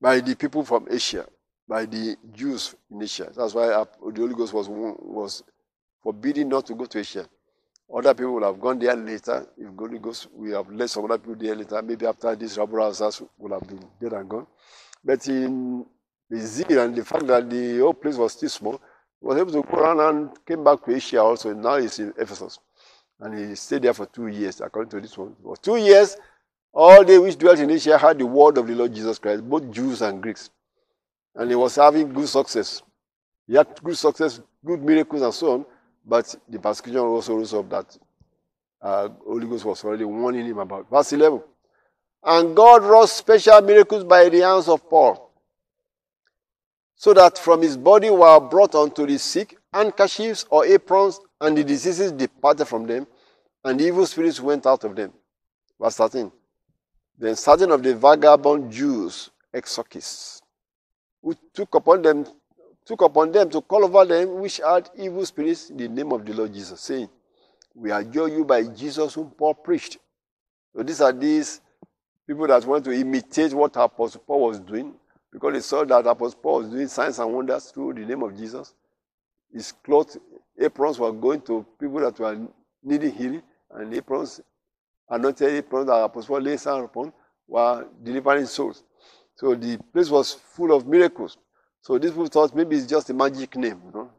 by 0.00 0.20
the 0.20 0.34
people 0.34 0.64
from 0.64 0.86
Asia 0.90 1.26
by 1.68 1.84
the 1.86 2.16
Jews 2.32 2.74
in 2.90 3.02
Asia. 3.02 3.30
That's 3.34 3.54
why 3.54 3.66
the 3.66 3.88
Holy 4.00 4.34
Ghost 4.34 4.52
was, 4.52 4.68
was 4.68 5.42
forbidden 6.02 6.48
not 6.48 6.66
to 6.66 6.74
go 6.74 6.84
to 6.86 6.98
Asia. 6.98 7.26
Other 7.94 8.14
people 8.14 8.34
would 8.34 8.42
have 8.42 8.60
gone 8.60 8.78
there 8.78 8.96
later. 8.96 9.46
If 9.56 9.76
the 9.76 9.76
Holy 9.76 9.98
Ghost, 9.98 10.28
we 10.34 10.50
have 10.52 10.68
let 10.70 10.90
some 10.90 11.04
other 11.04 11.18
people 11.18 11.36
there 11.36 11.54
later. 11.54 11.80
Maybe 11.82 12.06
after 12.06 12.34
this, 12.34 12.58
rabble 12.58 12.78
rousers 12.78 13.26
would 13.38 13.52
have 13.52 13.66
been 13.66 13.84
dead 14.00 14.12
and 14.12 14.28
gone. 14.28 14.46
But 15.04 15.26
in 15.28 15.86
the 16.28 16.38
zeal 16.40 16.80
and 16.80 16.94
the 16.94 17.04
fact 17.04 17.26
that 17.28 17.48
the 17.48 17.78
whole 17.78 17.94
place 17.94 18.16
was 18.16 18.32
still 18.32 18.48
small, 18.48 18.80
he 19.20 19.26
was 19.26 19.38
able 19.38 19.52
to 19.52 19.62
go 19.62 19.78
around 19.78 20.00
and 20.00 20.46
came 20.46 20.64
back 20.64 20.84
to 20.84 20.94
Asia 20.94 21.22
also. 21.22 21.50
And 21.50 21.62
now 21.62 21.76
he's 21.76 21.98
in 21.98 22.12
Ephesus. 22.18 22.58
And 23.20 23.38
he 23.38 23.54
stayed 23.54 23.82
there 23.82 23.94
for 23.94 24.06
two 24.06 24.26
years, 24.26 24.60
according 24.60 24.90
to 24.90 25.00
this 25.00 25.16
one. 25.16 25.34
For 25.42 25.56
two 25.56 25.76
years, 25.76 26.16
all 26.72 27.04
they 27.04 27.18
which 27.18 27.38
dwelt 27.38 27.58
in 27.60 27.70
Asia 27.70 27.96
had 27.96 28.18
the 28.18 28.26
word 28.26 28.58
of 28.58 28.66
the 28.66 28.74
Lord 28.74 28.94
Jesus 28.94 29.18
Christ, 29.18 29.48
both 29.48 29.70
Jews 29.70 30.02
and 30.02 30.20
Greeks 30.22 30.50
and 31.36 31.50
he 31.50 31.56
was 31.56 31.76
having 31.76 32.12
good 32.12 32.28
success. 32.28 32.82
He 33.46 33.54
had 33.54 33.68
good 33.82 33.96
success, 33.96 34.40
good 34.64 34.82
miracles, 34.82 35.22
and 35.22 35.34
so 35.34 35.52
on. 35.52 35.66
But 36.04 36.34
the 36.48 36.58
persecution 36.58 37.00
also 37.00 37.36
rose 37.36 37.54
up 37.54 37.68
that 37.70 37.98
uh, 38.80 39.08
Holy 39.24 39.46
Ghost 39.46 39.64
was 39.64 39.84
already 39.84 40.04
warning 40.04 40.46
him 40.46 40.58
about. 40.58 40.88
Verse 40.90 41.12
11. 41.12 41.42
And 42.24 42.56
God 42.56 42.82
wrought 42.82 43.08
special 43.08 43.60
miracles 43.60 44.04
by 44.04 44.28
the 44.28 44.40
hands 44.40 44.68
of 44.68 44.88
Paul, 44.88 45.30
so 46.96 47.14
that 47.14 47.38
from 47.38 47.62
his 47.62 47.76
body 47.76 48.10
were 48.10 48.40
brought 48.40 48.74
unto 48.74 49.06
the 49.06 49.18
sick 49.18 49.56
handkerchiefs 49.72 50.46
or 50.50 50.64
aprons, 50.64 51.20
and 51.40 51.56
the 51.56 51.62
diseases 51.62 52.10
departed 52.12 52.66
from 52.66 52.86
them, 52.86 53.06
and 53.64 53.78
the 53.78 53.84
evil 53.86 54.06
spirits 54.06 54.40
went 54.40 54.66
out 54.66 54.82
of 54.84 54.96
them. 54.96 55.12
Verse 55.80 55.96
13. 55.96 56.32
Then 57.18 57.36
certain 57.36 57.70
of 57.70 57.82
the 57.82 57.94
vagabond 57.94 58.72
Jews, 58.72 59.30
exorcists, 59.52 60.42
who 61.26 61.34
took 61.52 61.74
upon 61.74 62.02
them 62.02 62.24
took 62.84 63.02
upon 63.02 63.32
them 63.32 63.50
to 63.50 63.60
call 63.60 63.84
over 63.84 64.04
them 64.04 64.38
which 64.38 64.58
had 64.58 64.88
evil 64.96 65.26
spirits 65.26 65.70
in 65.70 65.76
the 65.76 65.88
name 65.88 66.12
of 66.12 66.24
the 66.24 66.32
Lord 66.32 66.54
Jesus, 66.54 66.80
saying, 66.80 67.08
We 67.74 67.90
adjure 67.90 68.28
you 68.28 68.44
by 68.44 68.62
Jesus 68.62 69.14
whom 69.14 69.32
Paul 69.32 69.54
preached. 69.54 69.98
So 70.72 70.84
these 70.84 71.00
are 71.00 71.12
these 71.12 71.60
people 72.28 72.46
that 72.46 72.64
want 72.64 72.84
to 72.84 72.92
imitate 72.92 73.52
what 73.52 73.74
Apostle 73.74 74.22
Paul 74.24 74.42
was 74.42 74.60
doing 74.60 74.94
because 75.32 75.52
they 75.52 75.60
saw 75.60 75.84
that 75.84 76.06
Apostle 76.06 76.38
Paul 76.40 76.58
was 76.58 76.68
doing 76.68 76.86
signs 76.86 77.18
and 77.18 77.34
wonders 77.34 77.72
through 77.72 77.94
the 77.94 78.06
name 78.06 78.22
of 78.22 78.36
Jesus. 78.36 78.72
His 79.52 79.72
clothes, 79.72 80.18
aprons 80.56 81.00
were 81.00 81.12
going 81.12 81.40
to 81.42 81.66
people 81.80 81.98
that 82.00 82.16
were 82.20 82.38
needing 82.84 83.12
healing, 83.12 83.42
and 83.72 83.92
aprons, 83.92 84.40
anointed 85.10 85.54
aprons 85.54 85.88
that 85.88 86.04
Apostle 86.04 86.36
Paul 86.36 86.42
laid 86.44 86.62
hands 86.62 86.84
upon, 86.84 87.12
were 87.48 87.84
delivering 88.04 88.46
souls. 88.46 88.84
So 89.36 89.54
the 89.54 89.78
place 89.92 90.10
was 90.10 90.32
full 90.32 90.72
of 90.72 90.86
miracles. 90.86 91.36
So 91.82 91.98
these 91.98 92.10
people 92.10 92.26
thought 92.26 92.54
maybe 92.54 92.76
it's 92.76 92.86
just 92.86 93.10
a 93.10 93.14
magic 93.14 93.54
name, 93.56 93.80
you 93.86 93.92
know? 93.92 94.10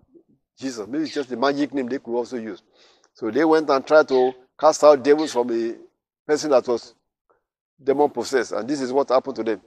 Jesus. 0.58 0.88
Maybe 0.88 1.04
it's 1.04 1.14
just 1.14 1.32
a 1.32 1.38
magic 1.38 1.74
name 1.74 1.88
they 1.88 2.00
could 2.00 2.16
also 2.16 2.38
use. 2.38 2.62
So 3.14 3.30
they 3.32 3.44
went 3.44 3.70
and 3.70 3.86
tried 3.86 4.08
to 4.10 4.34
cast 4.60 4.84
out 4.84 5.04
devils 5.04 5.34
from 5.34 5.52
a 5.52 5.76
person 6.26 6.52
that 6.52 6.68
was 6.68 6.94
demon 7.84 8.10
possessed. 8.10 8.52
And 8.52 8.68
this 8.68 8.80
is 8.80 8.94
what 8.94 9.10
happened 9.10 9.36
to 9.38 9.44
them. 9.44 9.62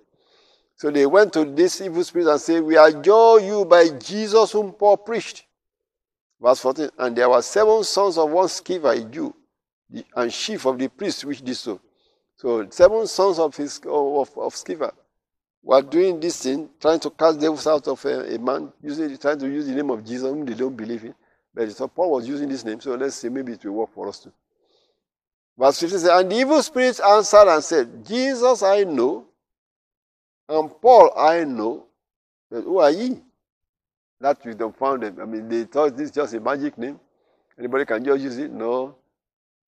So 0.76 0.90
they 0.90 1.04
went 1.04 1.32
to 1.34 1.44
this 1.44 1.80
evil 1.80 2.02
spirit 2.04 2.28
and 2.28 2.40
said, 2.40 2.62
We 2.62 2.76
adjure 2.76 3.40
you 3.40 3.64
by 3.64 3.88
Jesus 3.90 4.52
whom 4.52 4.72
Paul 4.72 4.96
preached. 4.96 5.44
Verse 6.40 6.60
14. 6.60 6.90
And 6.98 7.14
there 7.16 7.28
were 7.28 7.42
seven 7.42 7.84
sons 7.84 8.16
of 8.16 8.30
one 8.30 8.46
Sceva, 8.46 8.96
a 8.96 9.04
Jew, 9.04 9.34
and 10.16 10.30
chief 10.30 10.64
of 10.64 10.78
the 10.78 10.88
priests 10.88 11.24
which 11.24 11.42
did 11.42 11.56
so. 11.56 11.80
So 12.36 12.66
seven 12.70 13.06
sons 13.06 13.38
of 13.38 13.54
his 13.54 13.78
of, 13.84 14.38
of 14.38 14.54
were 15.62 15.82
doing 15.82 16.18
this 16.20 16.42
thing, 16.42 16.68
trying 16.80 17.00
to 17.00 17.10
cast 17.10 17.40
devils 17.40 17.66
out 17.66 17.86
of 17.88 18.04
a, 18.04 18.34
a 18.34 18.38
man, 18.38 18.72
using 18.82 19.16
trying 19.18 19.38
to 19.38 19.48
use 19.48 19.66
the 19.66 19.74
name 19.74 19.90
of 19.90 20.04
Jesus, 20.04 20.28
whom 20.28 20.44
they 20.44 20.54
don't 20.54 20.76
believe 20.76 21.04
in. 21.04 21.14
But 21.54 21.94
Paul 21.94 22.12
was 22.12 22.28
using 22.28 22.48
this 22.48 22.64
name, 22.64 22.80
so 22.80 22.94
let's 22.94 23.16
see, 23.16 23.28
maybe 23.28 23.52
it 23.52 23.64
will 23.64 23.72
work 23.72 23.92
for 23.92 24.08
us 24.08 24.20
too. 24.20 24.32
Verse 25.58 25.80
15 25.80 25.98
says, 25.98 26.10
And 26.10 26.30
the 26.30 26.36
evil 26.36 26.62
spirits 26.62 27.00
answered 27.00 27.48
and 27.48 27.62
said, 27.62 28.06
Jesus 28.06 28.62
I 28.62 28.84
know, 28.84 29.26
and 30.48 30.70
Paul 30.80 31.12
I 31.16 31.44
know, 31.44 31.86
but 32.50 32.62
who 32.62 32.78
are 32.78 32.90
ye? 32.90 33.20
That 34.20 34.38
we 34.44 34.54
don't 34.54 34.76
found 34.76 35.02
them. 35.02 35.18
I 35.20 35.24
mean, 35.24 35.48
they 35.48 35.64
thought 35.64 35.96
this 35.96 36.06
is 36.06 36.14
just 36.14 36.34
a 36.34 36.40
magic 36.40 36.76
name. 36.76 36.98
Anybody 37.58 37.84
can 37.84 38.04
just 38.04 38.22
use 38.22 38.38
it? 38.38 38.50
No. 38.50 38.96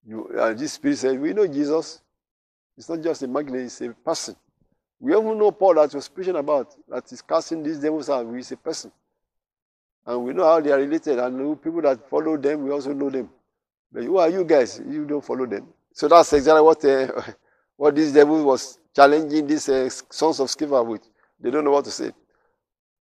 You, 0.07 0.29
uh, 0.39 0.53
this 0.55 0.73
spirit 0.73 0.99
said, 0.99 1.21
We 1.21 1.33
know 1.33 1.47
Jesus. 1.47 2.01
It's 2.77 2.89
not 2.89 3.01
just 3.03 3.23
a 3.23 3.29
magnet, 3.29 3.63
it's 3.63 3.81
a 3.81 3.91
person. 3.91 4.35
We 5.03 5.11
even 5.17 5.37
know 5.37 5.51
Paul 5.51 5.75
that 5.75 5.93
was 5.93 6.09
preaching 6.09 6.37
about, 6.37 6.77
that 6.89 7.11
is 7.11 7.21
casting 7.23 7.65
these 7.65 7.81
devils 7.81 8.09
out, 8.09 8.25
he 8.33 8.55
a 8.55 8.57
person. 8.57 8.93
And 10.07 10.23
we 10.25 10.33
know 10.33 10.45
how 10.45 10.61
they 10.61 10.71
are 10.71 10.79
related, 10.79 11.19
and 11.19 11.61
people 11.61 11.83
that 11.83 12.09
follow 12.09 12.37
them, 12.37 12.63
we 12.63 12.71
also 12.71 12.93
know 12.93 13.11
them. 13.11 13.29
But 13.91 14.05
who 14.05 14.19
are 14.19 14.29
you 14.29 14.45
guys? 14.45 14.81
You 14.89 15.05
don't 15.05 15.25
follow 15.25 15.45
them. 15.45 15.67
So 15.93 16.07
that's 16.07 16.33
exactly 16.33 16.63
what 16.63 16.85
uh, 16.85 17.21
what 17.77 17.97
this 17.97 18.13
devil 18.13 18.45
was 18.45 18.79
challenging 18.95 19.45
these 19.45 19.69
uh, 19.69 19.91
sons 19.91 20.39
of 20.39 20.47
Sceva 20.47 20.87
with. 20.87 21.03
They 21.41 21.51
don't 21.51 21.65
know 21.65 21.73
what 21.73 21.85
to 21.87 21.91
say. 21.91 22.13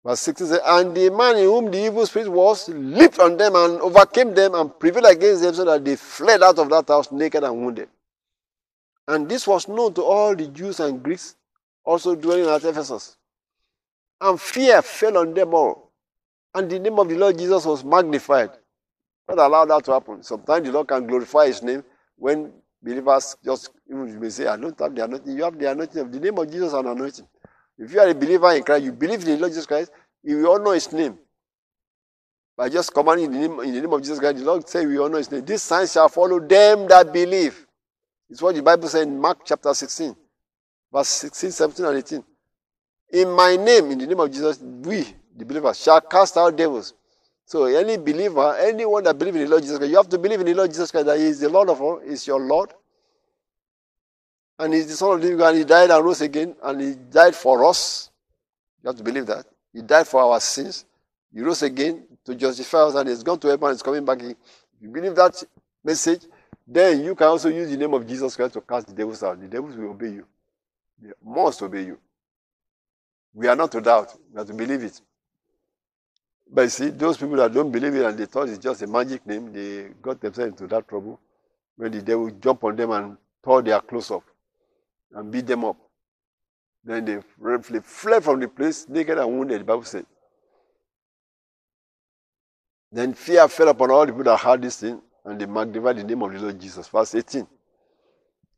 Verse 0.04 0.18
16 0.20 0.46
says, 0.48 0.60
And 0.66 0.92
the 0.92 1.08
man 1.10 1.36
in 1.36 1.44
whom 1.44 1.70
the 1.70 1.84
evil 1.84 2.04
spirit 2.04 2.28
was 2.28 2.68
leaped 2.68 3.20
on 3.20 3.36
them 3.36 3.54
and 3.54 3.80
overcame 3.80 4.34
them 4.34 4.56
and 4.56 4.76
prevailed 4.78 5.06
against 5.06 5.42
them 5.42 5.54
so 5.54 5.64
that 5.64 5.84
they 5.84 5.94
fled 5.94 6.42
out 6.42 6.58
of 6.58 6.68
that 6.70 6.88
house 6.88 7.12
naked 7.12 7.44
and 7.44 7.56
wounded. 7.56 7.88
And 9.06 9.28
this 9.28 9.46
was 9.46 9.68
known 9.68 9.94
to 9.94 10.02
all 10.02 10.34
the 10.34 10.48
Jews 10.48 10.80
and 10.80 11.00
Greeks 11.00 11.35
also 11.86 12.14
dwelling 12.16 12.46
at 12.46 12.64
Ephesus. 12.64 13.16
And 14.20 14.40
fear 14.40 14.82
fell 14.82 15.18
on 15.18 15.32
them 15.32 15.54
all. 15.54 15.92
And 16.54 16.70
the 16.70 16.78
name 16.78 16.98
of 16.98 17.08
the 17.08 17.16
Lord 17.16 17.38
Jesus 17.38 17.64
was 17.64 17.84
magnified. 17.84 18.50
God 19.28 19.38
allowed 19.38 19.70
that 19.70 19.84
to 19.84 19.92
happen. 19.92 20.22
Sometimes 20.22 20.66
the 20.66 20.72
Lord 20.72 20.88
can 20.88 21.06
glorify 21.06 21.46
his 21.46 21.62
name 21.62 21.84
when 22.16 22.52
believers 22.82 23.36
just 23.44 23.70
even 23.88 24.08
you 24.08 24.18
may 24.18 24.30
say, 24.30 24.46
I 24.46 24.56
don't 24.56 24.78
have 24.78 24.94
the 24.94 25.04
anointing. 25.04 25.36
You 25.36 25.44
have 25.44 25.58
the 25.58 25.70
anointing 25.70 26.00
of 26.00 26.12
the 26.12 26.20
name 26.20 26.38
of 26.38 26.50
Jesus 26.50 26.72
and 26.72 26.88
anointing. 26.88 27.26
If 27.78 27.92
you 27.92 28.00
are 28.00 28.08
a 28.08 28.14
believer 28.14 28.52
in 28.52 28.62
Christ, 28.62 28.84
you 28.84 28.92
believe 28.92 29.20
in 29.20 29.26
the 29.26 29.36
Lord 29.36 29.52
Jesus 29.52 29.66
Christ, 29.66 29.92
you 30.22 30.38
will 30.38 30.52
honor 30.52 30.74
his 30.74 30.90
name. 30.92 31.18
By 32.56 32.70
just 32.70 32.94
commanding 32.94 33.26
in 33.26 33.32
the 33.32 33.48
name, 33.48 33.60
in 33.60 33.74
the 33.74 33.80
name 33.82 33.92
of 33.92 34.00
Jesus 34.00 34.18
Christ, 34.18 34.38
the 34.38 34.44
Lord 34.44 34.66
say 34.68 34.86
we 34.86 34.98
honor 34.98 35.18
his 35.18 35.30
name. 35.30 35.44
This 35.44 35.62
sign 35.62 35.86
shall 35.86 36.08
follow 36.08 36.40
them 36.40 36.88
that 36.88 37.12
believe. 37.12 37.66
It's 38.30 38.40
what 38.40 38.54
the 38.54 38.62
Bible 38.62 38.88
says 38.88 39.02
in 39.02 39.20
Mark 39.20 39.40
chapter 39.44 39.72
16, 39.74 40.16
verse 40.96 41.08
16, 41.08 41.50
17, 41.50 41.84
and 41.84 41.98
18. 41.98 42.24
In 43.12 43.30
my 43.30 43.56
name, 43.56 43.90
in 43.90 43.98
the 43.98 44.06
name 44.06 44.20
of 44.20 44.30
Jesus, 44.30 44.58
we, 44.58 45.06
the 45.36 45.44
believers, 45.44 45.82
shall 45.82 46.00
cast 46.00 46.36
out 46.38 46.56
devils. 46.56 46.94
So 47.44 47.66
any 47.66 47.98
believer, 47.98 48.56
anyone 48.58 49.04
that 49.04 49.18
believes 49.18 49.36
in 49.36 49.44
the 49.44 49.50
Lord 49.50 49.62
Jesus 49.62 49.78
Christ, 49.78 49.90
you 49.90 49.96
have 49.98 50.08
to 50.08 50.18
believe 50.18 50.40
in 50.40 50.46
the 50.46 50.54
Lord 50.54 50.70
Jesus 50.70 50.90
Christ 50.90 51.06
that 51.06 51.18
He 51.18 51.24
is 51.24 51.40
the 51.40 51.48
Lord 51.48 51.68
of 51.68 51.80
all, 51.82 51.98
is 51.98 52.26
your 52.26 52.40
Lord. 52.40 52.72
And 54.58 54.72
He's 54.72 54.88
the 54.88 54.96
Son 54.96 55.12
of 55.12 55.20
the 55.20 55.26
living 55.26 55.38
God, 55.38 55.50
and 55.50 55.58
He 55.58 55.64
died 55.64 55.90
and 55.90 56.04
rose 56.04 56.22
again, 56.22 56.56
and 56.62 56.80
He 56.80 56.94
died 56.94 57.34
for 57.34 57.64
us. 57.66 58.10
You 58.82 58.88
have 58.88 58.96
to 58.96 59.04
believe 59.04 59.26
that. 59.26 59.44
He 59.72 59.82
died 59.82 60.08
for 60.08 60.22
our 60.22 60.40
sins. 60.40 60.86
He 61.32 61.42
rose 61.42 61.62
again 61.62 62.04
to 62.24 62.34
justify 62.34 62.78
us, 62.78 62.94
and 62.94 63.08
He's 63.08 63.22
gone 63.22 63.38
to 63.40 63.48
heaven 63.48 63.68
and 63.68 63.74
He's 63.74 63.82
coming 63.82 64.04
back. 64.04 64.22
If 64.22 64.36
you 64.80 64.88
believe 64.88 65.14
that 65.14 65.44
message, 65.84 66.22
then 66.66 67.04
you 67.04 67.14
can 67.14 67.26
also 67.28 67.50
use 67.50 67.70
the 67.70 67.76
name 67.76 67.92
of 67.92 68.06
Jesus 68.06 68.34
Christ 68.34 68.54
to 68.54 68.62
cast 68.62 68.88
the 68.88 68.94
devils 68.94 69.22
out. 69.22 69.38
The 69.38 69.46
devils 69.46 69.76
will 69.76 69.90
obey 69.90 70.10
you. 70.10 70.26
They 71.00 71.10
must 71.24 71.62
obey 71.62 71.84
you. 71.84 71.98
We 73.34 73.48
are 73.48 73.56
not 73.56 73.72
to 73.72 73.80
doubt. 73.80 74.16
We 74.32 74.38
have 74.38 74.46
to 74.46 74.54
believe 74.54 74.82
it. 74.82 75.00
But 76.50 76.62
you 76.62 76.68
see, 76.68 76.88
those 76.90 77.16
people 77.16 77.36
that 77.36 77.52
don't 77.52 77.70
believe 77.70 77.94
it 77.94 78.04
and 78.04 78.16
they 78.16 78.26
thought 78.26 78.48
it's 78.48 78.58
just 78.58 78.82
a 78.82 78.86
magic 78.86 79.26
name, 79.26 79.52
they 79.52 79.90
got 80.00 80.20
themselves 80.20 80.52
into 80.52 80.66
that 80.68 80.88
trouble 80.88 81.20
when 81.76 81.92
the 81.92 82.00
devil 82.00 82.30
jumped 82.30 82.64
on 82.64 82.76
them 82.76 82.90
and 82.92 83.16
tore 83.44 83.62
their 83.62 83.80
clothes 83.80 84.10
off 84.10 84.22
and 85.12 85.30
beat 85.30 85.46
them 85.46 85.64
up. 85.64 85.76
Then 86.84 87.04
they 87.04 87.20
fled 87.82 88.22
from 88.22 88.40
the 88.40 88.48
place 88.48 88.88
naked 88.88 89.18
and 89.18 89.28
wounded, 89.28 89.60
the 89.60 89.64
Bible 89.64 89.84
said. 89.84 90.06
Then 92.92 93.12
fear 93.12 93.48
fell 93.48 93.68
upon 93.68 93.90
all 93.90 94.06
the 94.06 94.12
people 94.12 94.24
that 94.24 94.38
heard 94.38 94.62
this 94.62 94.80
thing, 94.80 95.02
and 95.24 95.40
they 95.40 95.46
magnified 95.46 95.96
the 95.96 96.04
name 96.04 96.22
of 96.22 96.32
the 96.32 96.38
Lord 96.38 96.60
Jesus. 96.60 96.86
Verse 96.88 97.14
18. 97.14 97.46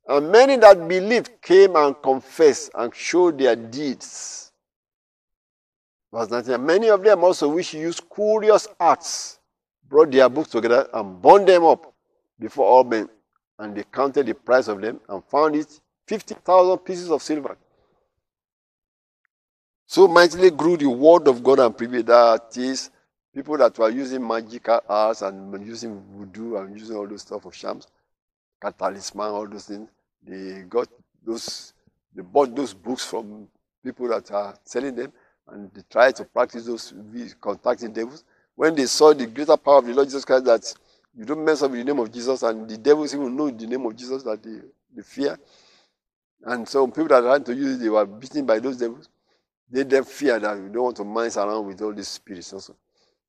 And 0.09 0.33
many 0.33 0.57
that 0.57 0.89
believed 0.89 1.43
came 1.43 1.77
and 1.77 1.95
confessed 2.03 2.71
and 2.75 2.95
showed 2.95 3.39
their 3.39 3.55
deeds. 3.55 4.53
Verse 6.11 6.31
19. 6.31 6.65
Many 6.65 6.89
of 6.89 7.03
them 7.05 7.23
also, 7.23 7.49
which 7.49 7.75
used 7.75 8.03
curious 8.09 8.67
arts, 8.81 9.39
brought 9.87 10.11
their 10.11 10.29
books 10.31 10.49
together 10.49 10.89
and 10.95 11.21
burned 11.21 11.47
them 11.47 11.65
up 11.65 11.93
before 12.41 12.65
all 12.65 12.85
men. 12.85 13.09
And 13.59 13.77
they 13.77 13.85
counted 13.93 14.27
the 14.27 14.35
price 14.35 14.69
of 14.69 14.81
them 14.81 15.01
and 15.09 15.23
found 15.25 15.57
it 15.57 15.79
50,000 16.07 16.79
pieces 16.79 17.11
of 17.11 17.23
silver. 17.23 17.59
So 19.87 20.09
mightily 20.09 20.51
grew 20.51 20.79
the 20.79 20.89
word 20.89 21.29
of 21.29 21.43
God 21.43 21.59
and 21.59 21.77
prevailed. 21.77 22.07
That 22.07 22.57
is, 22.57 22.91
people 23.35 23.59
that 23.59 23.79
were 23.79 23.91
using 23.91 24.27
magical 24.27 24.81
arts 24.89 25.21
and 25.21 25.67
using 25.67 26.03
voodoo 26.15 26.57
and 26.57 26.79
using 26.79 26.97
all 26.97 27.07
those 27.07 27.23
stuff 27.23 27.45
of 27.45 27.55
shams, 27.55 27.87
talisman, 28.79 29.29
all 29.29 29.47
those 29.47 29.67
things, 29.67 29.89
they 30.27 30.63
got 30.69 30.89
those, 31.25 31.73
they 32.15 32.23
bought 32.23 32.55
those 32.55 32.75
books 32.75 33.05
from 33.05 33.49
people 33.83 34.09
that 34.09 34.31
are 34.31 34.55
selling 34.65 34.95
them 34.95 35.13
and 35.51 35.71
they 35.73 35.83
tried 35.91 36.17
to 36.17 36.25
practice 36.25 36.67
those 36.67 36.93
contacting 37.41 37.93
devils. 37.93 38.25
When 38.55 38.75
they 38.75 38.87
saw 38.87 39.13
the 39.15 39.27
greater 39.27 39.57
power 39.57 39.79
of 39.79 39.87
the 39.87 39.95
Lord 39.95 40.09
Jesus 40.09 40.25
Christ, 40.25 40.45
that 40.45 40.75
you 41.17 41.25
don't 41.25 41.45
mess 41.45 41.63
up 41.63 41.71
with 41.71 41.81
the 41.81 41.85
name 41.85 41.99
of 41.99 42.13
Jesus, 42.13 42.43
and 42.43 42.69
the 42.69 42.77
devils 42.77 43.15
even 43.15 43.37
know 43.37 43.51
the 43.51 43.67
name 43.67 43.85
of 43.87 43.97
Jesus 43.97 44.23
that 44.25 44.43
they, 44.43 44.59
they 44.95 45.03
fear. 45.03 45.39
And 46.45 46.69
so 46.69 46.87
people 46.87 47.09
that 47.09 47.21
trying 47.23 47.45
to 47.45 47.55
use 47.55 47.77
it, 47.77 47.83
they 47.83 47.89
were 47.89 48.07
beaten 48.07 48.47
by 48.47 48.59
those 48.59 48.77
devils. 48.77 49.09
They 49.71 49.83
then 49.83 50.05
fear 50.05 50.39
that 50.39 50.57
you 50.57 50.69
don't 50.69 50.85
want 50.85 50.97
to 50.97 51.05
mess 51.05 51.37
around 51.37 51.67
with 51.67 51.83
all 51.83 51.93
these 51.93 52.09
spirits 52.09 52.53
also. 52.53 52.77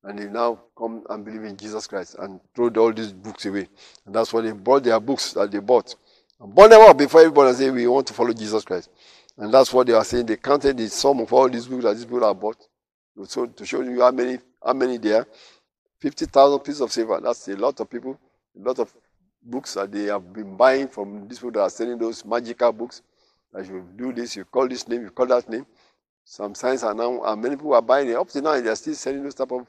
And 0.03 0.17
they 0.17 0.25
now 0.27 0.59
come 0.77 1.03
and 1.09 1.25
believe 1.25 1.43
in 1.43 1.57
Jesus 1.57 1.85
Christ 1.87 2.15
and 2.19 2.39
throw 2.55 2.69
all 2.69 2.93
these 2.93 3.11
books 3.11 3.45
away. 3.45 3.67
And 4.05 4.15
that's 4.15 4.31
why 4.31 4.41
they 4.41 4.51
bought 4.51 4.83
their 4.83 4.99
books 4.99 5.33
that 5.33 5.51
they 5.51 5.59
bought. 5.59 5.95
Burn 6.39 6.69
them 6.69 6.81
up 6.81 6.97
before 6.97 7.21
everybody 7.21 7.53
say 7.53 7.69
we 7.69 7.85
want 7.87 8.07
to 8.07 8.13
follow 8.13 8.33
Jesus 8.33 8.63
Christ. 8.63 8.89
And 9.37 9.53
that's 9.53 9.73
what 9.73 9.87
they 9.87 9.93
are 9.93 10.05
saying. 10.05 10.25
They 10.25 10.37
counted 10.37 10.77
the 10.77 10.87
sum 10.87 11.19
of 11.19 11.31
all 11.33 11.49
these 11.49 11.67
books 11.67 11.83
that 11.83 11.95
these 11.95 12.05
people 12.05 12.25
have 12.25 12.39
bought. 12.39 12.57
So 13.25 13.45
to 13.45 13.65
show 13.65 13.81
you 13.81 14.01
how 14.01 14.11
many 14.11 14.39
how 14.63 14.73
many 14.73 14.97
there. 14.97 15.25
50,000 15.99 16.59
pieces 16.59 16.81
of 16.81 16.91
silver. 16.91 17.19
That's 17.21 17.47
a 17.49 17.55
lot 17.55 17.79
of 17.79 17.89
people, 17.89 18.17
a 18.57 18.67
lot 18.67 18.79
of 18.79 18.93
books 19.43 19.73
that 19.73 19.91
they 19.91 20.05
have 20.05 20.31
been 20.31 20.55
buying 20.55 20.87
from 20.87 21.27
these 21.27 21.39
people 21.39 21.51
that 21.51 21.61
are 21.61 21.69
selling 21.69 21.97
those 21.97 22.23
magical 22.23 22.71
books. 22.71 23.01
That 23.51 23.65
you 23.65 23.85
do 23.95 24.13
this, 24.13 24.35
you 24.35 24.45
call 24.45 24.67
this 24.67 24.87
name, 24.87 25.01
you 25.01 25.09
call 25.09 25.25
that 25.27 25.49
name. 25.49 25.65
Some 26.23 26.53
signs 26.53 26.83
are 26.83 26.93
now, 26.93 27.23
and 27.23 27.41
many 27.41 27.55
people 27.55 27.73
are 27.73 27.81
buying 27.81 28.07
it. 28.09 28.15
Up 28.15 28.29
to 28.29 28.41
now, 28.41 28.59
they 28.61 28.69
are 28.69 28.75
still 28.75 28.93
selling 28.93 29.23
those 29.23 29.33
type 29.33 29.51
of 29.51 29.65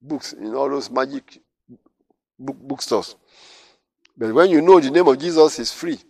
books 0.00 0.32
in 0.32 0.54
all 0.54 0.70
those 0.70 0.90
magic 0.90 1.40
book 2.38 2.56
bookstores. 2.56 3.16
But 4.18 4.34
when 4.34 4.50
you 4.50 4.60
know 4.60 4.80
the 4.80 4.90
name 4.90 5.06
of 5.06 5.16
Jesus 5.16 5.60
is 5.60 5.72
free, 5.72 6.00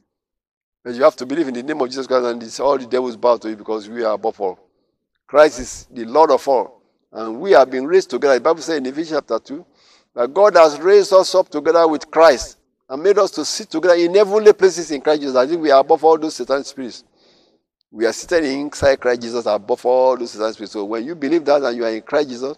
but 0.82 0.94
you 0.94 1.02
have 1.02 1.16
to 1.16 1.26
believe 1.26 1.48
in 1.48 1.54
the 1.54 1.62
name 1.62 1.78
of 1.78 1.90
Jesus 1.90 2.06
Christ, 2.06 2.24
and 2.24 2.42
it's 2.42 2.58
all 2.58 2.78
the 2.78 2.86
devils 2.86 3.16
bow 3.16 3.36
to 3.36 3.50
you 3.50 3.56
because 3.56 3.86
we 3.86 4.02
are 4.02 4.14
above 4.14 4.40
all. 4.40 4.58
Christ 5.26 5.60
is 5.60 5.86
the 5.90 6.06
Lord 6.06 6.30
of 6.30 6.48
all, 6.48 6.80
and 7.12 7.38
we 7.38 7.50
have 7.50 7.70
been 7.70 7.86
raised 7.86 8.08
together. 8.08 8.34
The 8.34 8.40
Bible 8.40 8.62
says 8.62 8.78
in 8.78 8.86
Ephesians 8.86 9.20
chapter 9.28 9.38
2 9.38 9.66
that 10.14 10.32
God 10.32 10.56
has 10.56 10.80
raised 10.80 11.12
us 11.12 11.34
up 11.34 11.50
together 11.50 11.86
with 11.86 12.10
Christ 12.10 12.56
and 12.88 13.02
made 13.02 13.18
us 13.18 13.30
to 13.32 13.44
sit 13.44 13.68
together 13.68 13.94
in 13.94 14.14
heavenly 14.14 14.54
places 14.54 14.90
in 14.90 15.02
Christ 15.02 15.20
Jesus. 15.20 15.36
I 15.36 15.46
think 15.46 15.60
we 15.60 15.70
are 15.70 15.80
above 15.80 16.02
all 16.02 16.16
those 16.16 16.36
Satan 16.36 16.64
spirits. 16.64 17.04
We 17.90 18.06
are 18.06 18.12
seated 18.12 18.44
inside 18.44 19.00
Christ 19.00 19.20
Jesus 19.20 19.44
above 19.44 19.84
all 19.84 20.16
those 20.16 20.30
Satan 20.30 20.54
spirits. 20.54 20.72
So 20.72 20.84
when 20.86 21.04
you 21.04 21.14
believe 21.14 21.44
that 21.44 21.62
and 21.62 21.76
you 21.76 21.84
are 21.84 21.90
in 21.90 22.00
Christ 22.00 22.30
Jesus, 22.30 22.56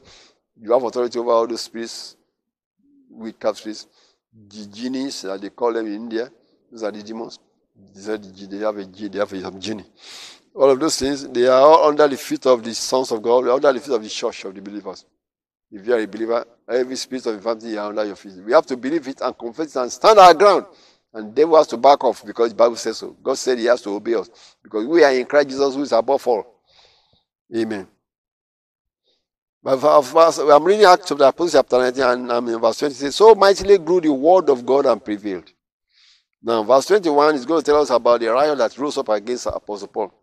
you 0.60 0.72
have 0.72 0.82
authority 0.84 1.18
over 1.18 1.30
all 1.32 1.46
those 1.48 1.62
spirits, 1.62 2.16
witchcraft 3.08 3.58
spirits, 3.58 3.88
genies, 4.48 5.22
that 5.22 5.40
they 5.40 5.50
call 5.50 5.72
them 5.72 5.86
in 5.86 5.94
India. 5.94 6.30
Those 6.70 6.82
are 6.82 6.92
the 6.92 7.02
demons. 7.02 7.38
They 7.94 8.58
have 8.58 8.76
a 8.76 8.84
they 8.84 9.18
have 9.18 9.32
a 9.32 9.58
genie. 9.58 9.84
All 10.54 10.70
of 10.70 10.80
those 10.80 10.98
things, 10.98 11.28
they 11.28 11.46
are 11.46 11.60
all 11.60 11.88
under 11.88 12.06
the 12.08 12.16
feet 12.16 12.44
of 12.46 12.62
the 12.62 12.74
sons 12.74 13.12
of 13.12 13.22
God, 13.22 13.48
under 13.48 13.72
the 13.72 13.80
feet 13.80 13.94
of 13.94 14.02
the 14.02 14.08
church 14.08 14.44
of 14.44 14.54
the 14.54 14.60
believers. 14.60 15.04
If 15.70 15.86
you 15.86 15.94
are 15.94 16.00
a 16.00 16.06
believer, 16.06 16.44
every 16.68 16.96
spirit 16.96 17.26
of 17.26 17.36
infirmity 17.36 17.68
is 17.68 17.76
under 17.76 18.04
your 18.04 18.16
feet. 18.16 18.32
We 18.44 18.52
have 18.52 18.66
to 18.66 18.76
believe 18.76 19.06
it 19.06 19.20
and 19.20 19.38
confess 19.38 19.76
it 19.76 19.80
and 19.80 19.92
stand 19.92 20.18
our 20.18 20.34
ground. 20.34 20.66
And 21.14 21.34
devil 21.34 21.56
has 21.56 21.66
to 21.68 21.76
back 21.76 22.02
off 22.04 22.24
because 22.24 22.50
the 22.50 22.56
Bible 22.56 22.76
says 22.76 22.98
so. 22.98 23.16
God 23.22 23.34
said 23.34 23.58
he 23.58 23.66
has 23.66 23.82
to 23.82 23.90
obey 23.90 24.14
us 24.14 24.30
because 24.62 24.86
we 24.86 25.02
are 25.04 25.12
in 25.12 25.26
Christ 25.26 25.48
Jesus 25.48 25.74
who 25.74 25.82
is 25.82 25.92
above 25.92 26.26
all. 26.26 26.60
Amen. 27.54 27.86
But 29.62 29.84
I'm 29.84 30.64
reading 30.64 30.86
Acts 30.86 31.10
of 31.10 31.18
the 31.18 31.28
Apostles 31.28 31.52
chapter 31.52 31.78
19 31.78 32.02
and 32.02 32.32
I'm 32.32 32.48
in 32.48 32.58
verse 32.58 32.78
20. 32.78 32.94
Says, 32.94 33.16
So 33.16 33.34
mightily 33.34 33.76
grew 33.76 34.00
the 34.00 34.12
word 34.12 34.48
of 34.48 34.64
God 34.64 34.86
and 34.86 35.04
prevailed. 35.04 35.52
Now, 36.42 36.62
verse 36.62 36.86
21 36.86 37.34
is 37.34 37.44
going 37.44 37.60
to 37.60 37.66
tell 37.66 37.82
us 37.82 37.90
about 37.90 38.20
the 38.20 38.28
riot 38.28 38.56
that 38.56 38.78
rose 38.78 38.96
up 38.96 39.10
against 39.10 39.44
Apostle 39.44 39.88
Paul. 39.88 40.14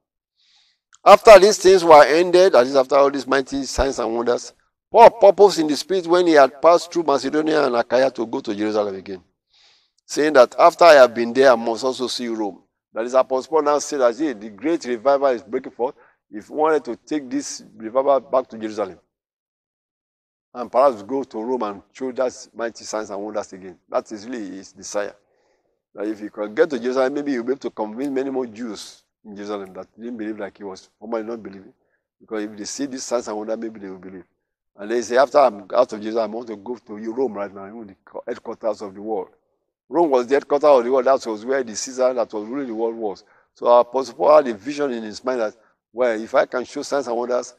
After 1.05 1.37
these 1.37 1.59
things 1.59 1.83
were 1.83 2.03
ended, 2.03 2.53
that 2.53 2.65
is, 2.65 2.75
after 2.75 2.95
all 2.95 3.11
these 3.11 3.27
mighty 3.27 3.63
signs 3.65 3.99
and 3.99 4.15
wonders, 4.15 4.53
Paul 4.91 5.11
purposed 5.11 5.59
in 5.59 5.67
the 5.67 5.77
spirit 5.77 6.07
when 6.07 6.25
he 6.25 6.33
had 6.33 6.59
passed 6.59 6.91
through 6.91 7.03
Macedonia 7.03 7.67
and 7.67 7.75
Achaia 7.75 8.09
to 8.09 8.25
go 8.25 8.39
to 8.39 8.55
Jerusalem 8.55 8.95
again, 8.95 9.21
saying 10.07 10.33
that 10.33 10.55
after 10.57 10.85
I 10.85 10.93
have 10.93 11.13
been 11.13 11.31
there, 11.31 11.51
I 11.51 11.55
must 11.55 11.83
also 11.83 12.07
see 12.07 12.27
Rome. 12.27 12.63
That 12.91 13.05
is, 13.05 13.13
Apostle 13.13 13.51
Paul 13.51 13.61
now 13.61 13.77
said 13.77 13.99
that 13.99 14.17
the 14.17 14.49
great 14.49 14.83
revival 14.85 15.27
is 15.27 15.43
breaking 15.43 15.73
forth. 15.73 15.93
If 16.31 16.47
he 16.47 16.53
wanted 16.53 16.83
to 16.85 16.95
take 16.95 17.29
this 17.29 17.63
revival 17.75 18.19
back 18.19 18.49
to 18.49 18.57
Jerusalem, 18.57 18.99
and 20.53 20.71
perhaps 20.71 21.03
go 21.03 21.23
to 21.23 21.43
Rome 21.43 21.63
and 21.63 21.81
show 21.93 22.11
that 22.11 22.47
mighty 22.55 22.83
signs 22.83 23.09
and 23.09 23.21
wonders 23.21 23.53
again. 23.53 23.77
That 23.89 24.11
is 24.11 24.25
really 24.27 24.57
his 24.57 24.71
desire. 24.71 25.15
That 25.93 26.07
if 26.07 26.19
he 26.19 26.29
can 26.29 26.53
get 26.55 26.69
to 26.69 26.79
Jerusalem, 26.79 27.13
maybe 27.13 27.31
he'll 27.31 27.43
be 27.43 27.51
able 27.51 27.59
to 27.59 27.69
convince 27.69 28.09
many 28.09 28.29
more 28.29 28.45
Jews 28.45 29.03
in 29.25 29.35
Jerusalem 29.35 29.73
that 29.73 29.87
didn't 29.99 30.17
believe 30.17 30.39
like 30.39 30.57
he 30.57 30.63
was 30.63 30.89
formerly 30.99 31.23
not 31.23 31.41
believing. 31.43 31.73
Because 32.19 32.43
if 32.43 32.57
they 32.57 32.65
see 32.65 32.85
these 32.85 33.03
signs 33.03 33.27
and 33.27 33.37
wonders, 33.37 33.57
maybe 33.57 33.79
they 33.79 33.89
will 33.89 33.97
believe. 33.97 34.25
And 34.75 34.91
they 34.91 35.01
say, 35.01 35.17
after 35.17 35.39
I'm 35.39 35.65
out 35.75 35.91
of 35.91 36.01
Jesus, 36.01 36.17
I 36.17 36.25
want 36.25 36.47
to 36.47 36.55
go 36.55 36.75
to 36.75 36.93
Rome 36.95 37.33
right 37.33 37.53
now, 37.53 37.67
even 37.67 37.87
the 37.87 37.95
headquarters 38.27 38.81
of 38.81 38.93
the 38.93 39.01
world. 39.01 39.29
Rome 39.89 40.11
was 40.11 40.27
the 40.27 40.35
headquarters 40.35 40.69
of 40.69 40.83
the 40.83 40.91
world. 40.91 41.05
That 41.05 41.25
was 41.25 41.45
where 41.45 41.63
the 41.63 41.75
Caesar 41.75 42.13
that 42.13 42.31
was 42.31 42.47
ruling 42.47 42.67
the 42.67 42.75
world 42.75 42.95
was. 42.95 43.23
So 43.53 43.65
Apostle 43.65 44.15
Paul 44.15 44.35
had 44.37 44.47
a 44.47 44.53
vision 44.53 44.91
in 44.91 45.03
his 45.03 45.23
mind 45.23 45.41
that, 45.41 45.55
well, 45.91 46.19
if 46.21 46.33
I 46.35 46.45
can 46.45 46.63
show 46.63 46.83
signs 46.83 47.07
and 47.07 47.17
wonders 47.17 47.55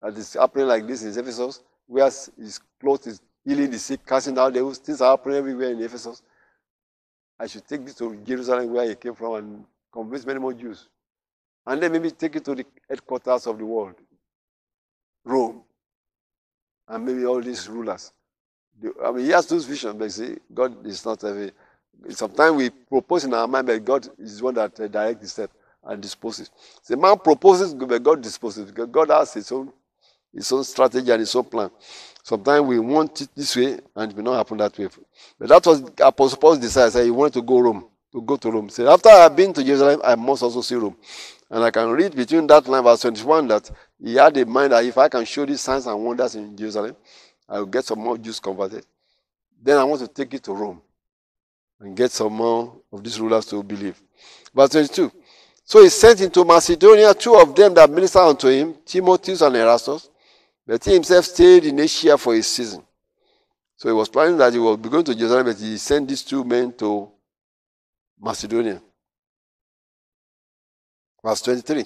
that 0.00 0.16
is 0.16 0.32
happening 0.32 0.68
like 0.68 0.86
this 0.86 1.02
in 1.02 1.10
Ephesus, 1.10 1.62
where 1.86 2.04
his 2.06 2.60
clothes 2.80 3.06
is 3.06 3.20
healing 3.44 3.70
the 3.70 3.78
sick, 3.78 4.04
casting 4.06 4.38
out 4.38 4.54
devils, 4.54 4.78
things 4.78 5.00
are 5.00 5.10
happening 5.10 5.38
everywhere 5.38 5.72
in 5.72 5.82
Ephesus. 5.82 6.22
I 7.38 7.46
should 7.46 7.66
take 7.66 7.84
this 7.84 7.94
to 7.96 8.16
Jerusalem 8.24 8.72
where 8.72 8.88
he 8.88 8.94
came 8.94 9.14
from 9.14 9.34
and 9.34 9.64
convince 9.92 10.24
many 10.24 10.38
more 10.38 10.54
Jews. 10.54 10.88
And 11.66 11.82
then 11.82 11.92
maybe 11.92 12.10
take 12.10 12.36
it 12.36 12.44
to 12.44 12.54
the 12.54 12.64
headquarters 12.88 13.46
of 13.46 13.58
the 13.58 13.66
world, 13.66 13.94
Rome 15.24 15.62
and 16.88 17.04
maybe 17.04 17.24
all 17.24 17.40
these 17.40 17.68
rulers. 17.68 18.12
I 19.04 19.12
mean, 19.12 19.24
he 19.24 19.30
has 19.30 19.46
those 19.46 19.64
visions, 19.64 19.94
but 19.94 20.12
see, 20.12 20.36
God 20.52 20.84
is 20.86 21.04
not 21.04 21.22
every. 21.24 21.52
Sometimes 22.10 22.56
we 22.56 22.70
propose 22.70 23.24
in 23.24 23.32
our 23.32 23.46
mind, 23.46 23.68
but 23.68 23.84
God 23.84 24.08
is 24.18 24.42
one 24.42 24.54
that 24.54 24.78
uh, 24.80 24.88
directs 24.88 25.20
the 25.22 25.28
step 25.28 25.50
and 25.84 26.02
disposes. 26.02 26.50
The 26.86 26.96
man 26.96 27.18
proposes, 27.18 27.72
but 27.72 28.02
God 28.02 28.20
disposes 28.20 28.70
because 28.70 28.88
God 28.88 29.10
has 29.10 29.32
his 29.32 29.50
own, 29.52 29.72
his 30.34 30.50
own 30.52 30.64
strategy 30.64 31.10
and 31.10 31.20
his 31.20 31.34
own 31.34 31.44
plan. 31.44 31.70
Sometimes 32.22 32.66
we 32.66 32.78
want 32.78 33.20
it 33.20 33.28
this 33.36 33.54
way, 33.56 33.78
and 33.94 34.10
it 34.10 34.16
will 34.16 34.24
not 34.24 34.36
happen 34.38 34.56
that 34.58 34.76
way. 34.78 34.88
But 35.38 35.48
that 35.50 35.66
was 35.66 35.82
Apostle 36.00 36.38
Paul's 36.38 36.58
desire. 36.58 37.04
He 37.04 37.10
wanted 37.10 37.34
to 37.34 37.42
go 37.42 37.60
Rome, 37.60 37.86
to 38.12 38.22
go 38.22 38.36
to 38.36 38.50
Rome. 38.50 38.70
So 38.70 38.90
after 38.90 39.10
I 39.10 39.24
have 39.24 39.36
been 39.36 39.52
to 39.52 39.62
Jerusalem, 39.62 40.00
I 40.02 40.14
must 40.14 40.42
also 40.42 40.62
see 40.62 40.74
Rome. 40.74 40.96
And 41.50 41.62
I 41.62 41.70
can 41.70 41.90
read 41.90 42.16
between 42.16 42.46
that 42.46 42.66
line, 42.66 42.82
verse 42.82 43.02
21, 43.02 43.48
that 43.48 43.70
he 44.02 44.14
had 44.14 44.36
in 44.36 44.48
mind 44.48 44.72
that 44.72 44.84
if 44.84 44.96
I 44.96 45.08
can 45.08 45.24
show 45.24 45.44
these 45.44 45.60
signs 45.60 45.86
and 45.86 46.02
wonders 46.02 46.34
in 46.34 46.56
Jerusalem, 46.56 46.96
I 47.48 47.58
will 47.58 47.66
get 47.66 47.84
some 47.84 47.98
more 47.98 48.16
Jews 48.16 48.40
converted. 48.40 48.86
Then 49.62 49.76
I 49.78 49.84
want 49.84 50.00
to 50.00 50.08
take 50.08 50.32
it 50.34 50.42
to 50.44 50.52
Rome 50.52 50.80
and 51.80 51.94
get 51.94 52.10
some 52.10 52.32
more 52.32 52.74
of 52.90 53.04
these 53.04 53.20
rulers 53.20 53.44
to 53.46 53.62
believe. 53.62 54.00
Verse 54.54 54.70
22. 54.70 55.12
So 55.64 55.82
he 55.82 55.88
sent 55.90 56.20
into 56.22 56.44
Macedonia 56.44 57.12
two 57.14 57.34
of 57.36 57.54
them 57.54 57.74
that 57.74 57.90
ministered 57.90 58.22
unto 58.22 58.48
him, 58.48 58.76
Timotheus 58.84 59.42
and 59.42 59.56
Erastus, 59.56 60.08
but 60.66 60.84
he 60.84 60.94
himself 60.94 61.24
stayed 61.24 61.64
in 61.64 61.78
Asia 61.78 62.16
for 62.16 62.34
a 62.34 62.42
season. 62.42 62.82
So 63.76 63.88
he 63.88 63.94
was 63.94 64.08
planning 64.08 64.38
that 64.38 64.52
he 64.52 64.58
was 64.58 64.76
going 64.76 65.04
to 65.04 65.14
Jerusalem, 65.14 65.46
but 65.46 65.56
he 65.56 65.76
sent 65.78 66.08
these 66.08 66.22
two 66.22 66.44
men 66.44 66.72
to 66.74 67.10
Macedonia. 68.20 68.80
Verse 71.22 71.42
23. 71.42 71.84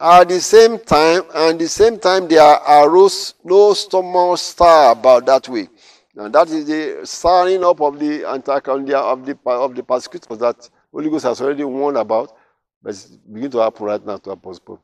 At 0.00 0.28
the 0.28 0.40
same 0.40 0.78
time, 0.78 1.22
and 1.34 1.58
the 1.58 1.68
same 1.68 1.98
time 1.98 2.28
there 2.28 2.42
arose 2.42 3.34
no 3.44 3.72
storm 3.74 4.36
star 4.36 4.92
about 4.92 5.24
that 5.26 5.48
way. 5.48 5.68
And 6.16 6.34
that 6.34 6.48
is 6.48 6.66
the 6.66 7.06
stirring 7.06 7.64
up 7.64 7.80
of 7.80 7.98
the 7.98 8.20
antacondia 8.22 8.96
of 8.96 9.24
the 9.24 9.36
of 9.46 9.74
the 9.74 9.82
persecutors 9.82 10.38
that 10.38 10.68
Holy 10.92 11.10
Ghost 11.10 11.24
has 11.24 11.40
already 11.40 11.64
warned 11.64 11.96
about, 11.96 12.36
but 12.82 12.90
it's 12.90 13.06
beginning 13.06 13.50
to 13.52 13.58
happen 13.58 13.86
right 13.86 14.04
now 14.04 14.16
to 14.18 14.30
Apostle 14.30 14.80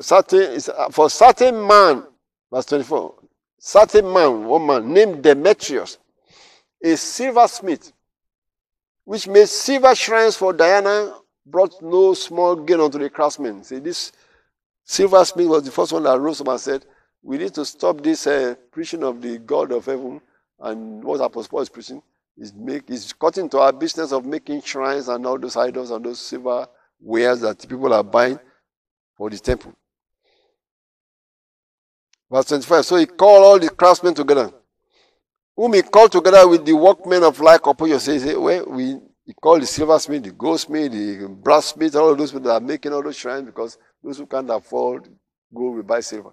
Certain 0.00 0.60
for 0.90 1.08
certain 1.08 1.66
man, 1.66 2.04
verse 2.52 2.66
24, 2.66 3.14
certain 3.58 4.12
man, 4.12 4.44
one 4.44 4.66
man 4.66 4.92
named 4.92 5.22
Demetrius, 5.22 5.98
a 6.82 6.96
silversmith, 6.96 7.92
which 9.04 9.26
made 9.26 9.48
silver 9.48 9.94
shrines 9.94 10.36
for 10.36 10.52
Diana, 10.52 11.14
brought 11.46 11.80
no 11.82 12.14
small 12.14 12.56
gain 12.56 12.80
unto 12.80 12.98
the 12.98 13.08
craftsmen. 13.08 13.64
See, 13.64 13.78
this 13.78 14.12
silversmith 14.84 15.48
was 15.48 15.62
the 15.64 15.70
first 15.70 15.92
one 15.92 16.02
that 16.02 16.20
rose 16.20 16.40
up 16.40 16.48
and 16.48 16.60
said, 16.60 16.84
We 17.22 17.38
need 17.38 17.54
to 17.54 17.64
stop 17.64 18.02
this 18.02 18.26
uh, 18.26 18.54
preaching 18.70 19.02
of 19.02 19.22
the 19.22 19.38
God 19.38 19.72
of 19.72 19.86
heaven 19.86 20.20
and 20.60 21.02
what 21.02 21.20
Apostle 21.20 21.50
Paul 21.50 21.60
is 21.60 21.68
preaching. 21.68 22.02
Is 22.36 22.54
make 22.54 22.88
is 22.88 23.12
cutting 23.12 23.48
to 23.48 23.58
our 23.58 23.72
business 23.72 24.12
of 24.12 24.24
making 24.24 24.62
shrines 24.62 25.08
and 25.08 25.26
all 25.26 25.38
those 25.38 25.56
idols 25.56 25.90
and 25.90 26.04
those 26.04 26.20
silver 26.20 26.68
wares 27.00 27.40
that 27.40 27.68
people 27.68 27.92
are 27.92 28.04
buying 28.04 28.38
for 29.18 29.28
the 29.28 29.38
temple. 29.38 29.74
Verse 32.30 32.46
25. 32.46 32.86
So 32.86 32.96
he 32.96 33.04
called 33.06 33.44
all 33.44 33.58
the 33.58 33.68
craftsmen 33.68 34.14
together 34.14 34.50
whom 35.58 35.72
he 35.72 35.82
called 35.82 36.12
together 36.12 36.46
with 36.46 36.64
the 36.64 36.72
workmen 36.72 37.24
of 37.24 37.40
like 37.40 37.66
opposition. 37.66 37.98
Say, 37.98 38.18
say, 38.18 38.36
well, 38.36 38.64
we 38.68 38.96
he 39.26 39.34
called 39.34 39.60
the 39.60 39.66
silversmith, 39.66 40.22
the 40.22 40.30
goldsmith, 40.30 40.92
the 40.92 41.28
brassmith, 41.28 41.96
all 41.96 42.14
those 42.14 42.30
people 42.30 42.46
that 42.46 42.62
are 42.62 42.66
making 42.66 42.92
all 42.92 43.02
those 43.02 43.16
shrines 43.16 43.44
because 43.44 43.76
those 44.02 44.16
who 44.18 44.26
can't 44.26 44.48
afford 44.48 45.08
gold 45.52 45.76
will 45.76 45.82
buy 45.82 46.00
silver 46.00 46.30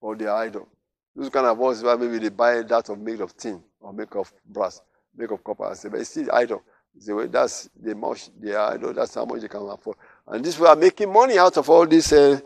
or 0.00 0.16
their 0.16 0.34
idol. 0.34 0.68
Those 1.14 1.26
who 1.26 1.30
can't 1.30 1.46
afford 1.46 1.76
silver, 1.76 1.96
maybe 1.96 2.18
they 2.18 2.28
buy 2.28 2.60
that 2.60 2.88
of 2.90 2.98
made 2.98 3.20
of 3.20 3.34
tin 3.36 3.62
or 3.80 3.92
make 3.92 4.14
of 4.16 4.30
brass, 4.44 4.82
make 5.16 5.30
of 5.30 5.42
copper 5.44 5.70
and 5.70 5.92
but 5.92 6.00
it's 6.00 6.10
still 6.10 6.28
idol. 6.32 6.62
Well, 7.08 7.28
that's 7.28 7.70
the 7.80 7.94
much 7.94 8.30
they 8.38 8.54
idol, 8.54 8.92
that's 8.92 9.14
how 9.14 9.24
much 9.24 9.40
they 9.42 9.48
can 9.48 9.62
afford. 9.62 9.96
And 10.26 10.44
this 10.44 10.58
way 10.58 10.68
are 10.68 10.76
making 10.76 11.12
money 11.12 11.38
out 11.38 11.56
of 11.56 11.68
all 11.68 11.86
these 11.86 12.12
uh, 12.12 12.40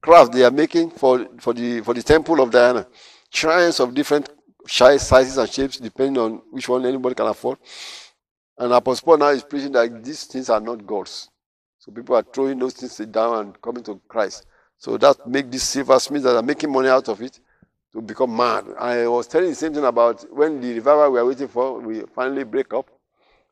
crafts 0.00 0.34
they 0.34 0.44
are 0.44 0.50
making 0.50 0.90
for, 0.90 1.26
for 1.38 1.52
the 1.52 1.80
for 1.82 1.94
the 1.94 2.02
temple 2.02 2.40
of 2.40 2.50
Diana. 2.50 2.86
Shrines 3.30 3.78
of 3.80 3.94
different 3.94 4.28
sizes 4.66 5.36
and 5.36 5.48
shapes, 5.48 5.78
depending 5.78 6.18
on 6.22 6.42
which 6.50 6.68
one 6.68 6.84
anybody 6.84 7.14
can 7.14 7.26
afford. 7.26 7.58
And 8.58 8.72
Apostle 8.72 9.06
Paul 9.06 9.18
now 9.18 9.28
is 9.28 9.44
preaching 9.44 9.72
that 9.72 10.04
these 10.04 10.24
things 10.24 10.50
are 10.50 10.60
not 10.60 10.86
gods. 10.86 11.30
So 11.78 11.90
people 11.92 12.14
are 12.16 12.22
throwing 12.22 12.58
those 12.58 12.74
things 12.74 12.96
down 13.10 13.38
and 13.38 13.62
coming 13.62 13.82
to 13.84 14.00
Christ. 14.06 14.46
So 14.76 14.98
that 14.98 15.26
make 15.26 15.50
these 15.50 15.62
silversmiths 15.62 16.24
that 16.24 16.36
are 16.36 16.42
making 16.42 16.70
money 16.70 16.88
out 16.88 17.08
of 17.08 17.22
it 17.22 17.40
to 17.92 18.02
become 18.02 18.36
mad. 18.36 18.66
I 18.78 19.06
was 19.06 19.26
telling 19.26 19.50
the 19.50 19.54
same 19.54 19.74
thing 19.74 19.84
about 19.84 20.24
when 20.34 20.60
the 20.60 20.74
revival 20.74 21.12
we 21.12 21.18
are 21.18 21.26
waiting 21.26 21.48
for, 21.48 21.80
we 21.80 22.02
finally 22.14 22.44
break 22.44 22.72
up. 22.74 22.90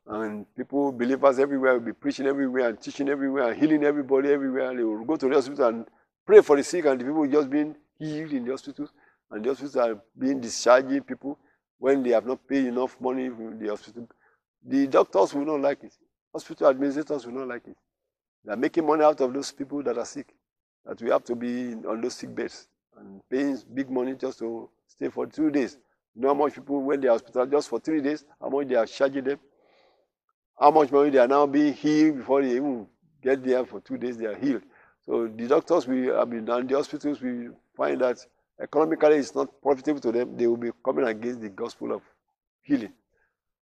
And 0.09 0.45
people, 0.55 0.91
believers 0.91 1.37
everywhere, 1.37 1.73
will 1.73 1.85
be 1.85 1.93
preaching 1.93 2.25
everywhere 2.25 2.69
and 2.69 2.81
teaching 2.81 3.07
everywhere 3.09 3.51
and 3.51 3.61
healing 3.61 3.83
everybody 3.83 4.31
everywhere. 4.31 4.75
They 4.75 4.83
will 4.83 5.05
go 5.05 5.15
to 5.15 5.29
the 5.29 5.35
hospital 5.35 5.67
and 5.67 5.85
pray 6.25 6.41
for 6.41 6.57
the 6.57 6.63
sick 6.63 6.85
and 6.85 6.99
the 6.99 7.05
people 7.05 7.27
just 7.27 7.47
being 7.47 7.75
healed 7.99 8.33
in 8.33 8.43
the 8.43 8.51
hospitals 8.51 8.89
and 9.29 9.43
the 9.45 9.49
hospitals 9.49 9.75
are 9.75 10.01
being 10.17 10.41
discharging 10.41 11.03
people 11.03 11.37
when 11.77 12.01
they 12.01 12.09
have 12.09 12.25
not 12.25 12.47
paid 12.47 12.65
enough 12.65 12.99
money 12.99 13.25
in 13.25 13.59
the 13.59 13.69
hospital. 13.69 14.07
The 14.65 14.87
doctors 14.87 15.33
will 15.35 15.45
not 15.45 15.61
like 15.61 15.83
it. 15.83 15.93
Hospital 16.33 16.69
administrators 16.69 17.25
will 17.27 17.33
not 17.33 17.47
like 17.47 17.67
it. 17.67 17.77
They 18.43 18.53
are 18.53 18.57
making 18.57 18.87
money 18.87 19.03
out 19.03 19.21
of 19.21 19.31
those 19.31 19.51
people 19.51 19.83
that 19.83 19.97
are 19.97 20.05
sick. 20.05 20.33
That 20.85 20.99
we 21.03 21.11
have 21.11 21.23
to 21.25 21.35
be 21.35 21.73
on 21.87 22.01
those 22.01 22.15
sick 22.15 22.33
beds 22.33 22.67
and 22.97 23.21
paying 23.29 23.57
big 23.75 23.91
money 23.91 24.15
just 24.15 24.39
to 24.39 24.69
stay 24.87 25.09
for 25.09 25.27
two 25.27 25.51
days. 25.51 25.77
You 26.15 26.23
know 26.23 26.29
how 26.29 26.33
much 26.33 26.55
people 26.55 26.81
went 26.81 27.03
to 27.03 27.09
hospital 27.09 27.45
just 27.45 27.69
for 27.69 27.79
three 27.79 28.01
days, 28.01 28.25
how 28.41 28.49
much 28.49 28.67
they 28.67 28.75
are 28.75 28.87
charging 28.87 29.23
them, 29.23 29.39
how 30.59 30.71
much 30.71 30.91
money 30.91 31.09
they 31.09 31.17
are 31.19 31.27
now 31.27 31.45
being 31.45 31.73
healed 31.73 32.17
before 32.17 32.41
they 32.41 32.51
even 32.51 32.87
get 33.21 33.43
there 33.43 33.65
for 33.65 33.79
two 33.79 33.97
days, 33.97 34.17
they 34.17 34.25
are 34.25 34.35
healed. 34.35 34.61
So 35.05 35.27
the 35.27 35.47
doctors 35.47 35.87
we 35.87 36.07
have 36.07 36.29
been 36.29 36.47
and 36.49 36.69
the 36.69 36.75
hospitals 36.75 37.21
we 37.21 37.49
find 37.75 38.01
that 38.01 38.17
economically 38.61 39.15
it's 39.15 39.33
not 39.33 39.49
profitable 39.61 40.01
to 40.01 40.11
them, 40.11 40.37
they 40.37 40.47
will 40.47 40.57
be 40.57 40.71
coming 40.83 41.05
against 41.05 41.41
the 41.41 41.49
gospel 41.49 41.93
of 41.93 42.01
healing. 42.61 42.93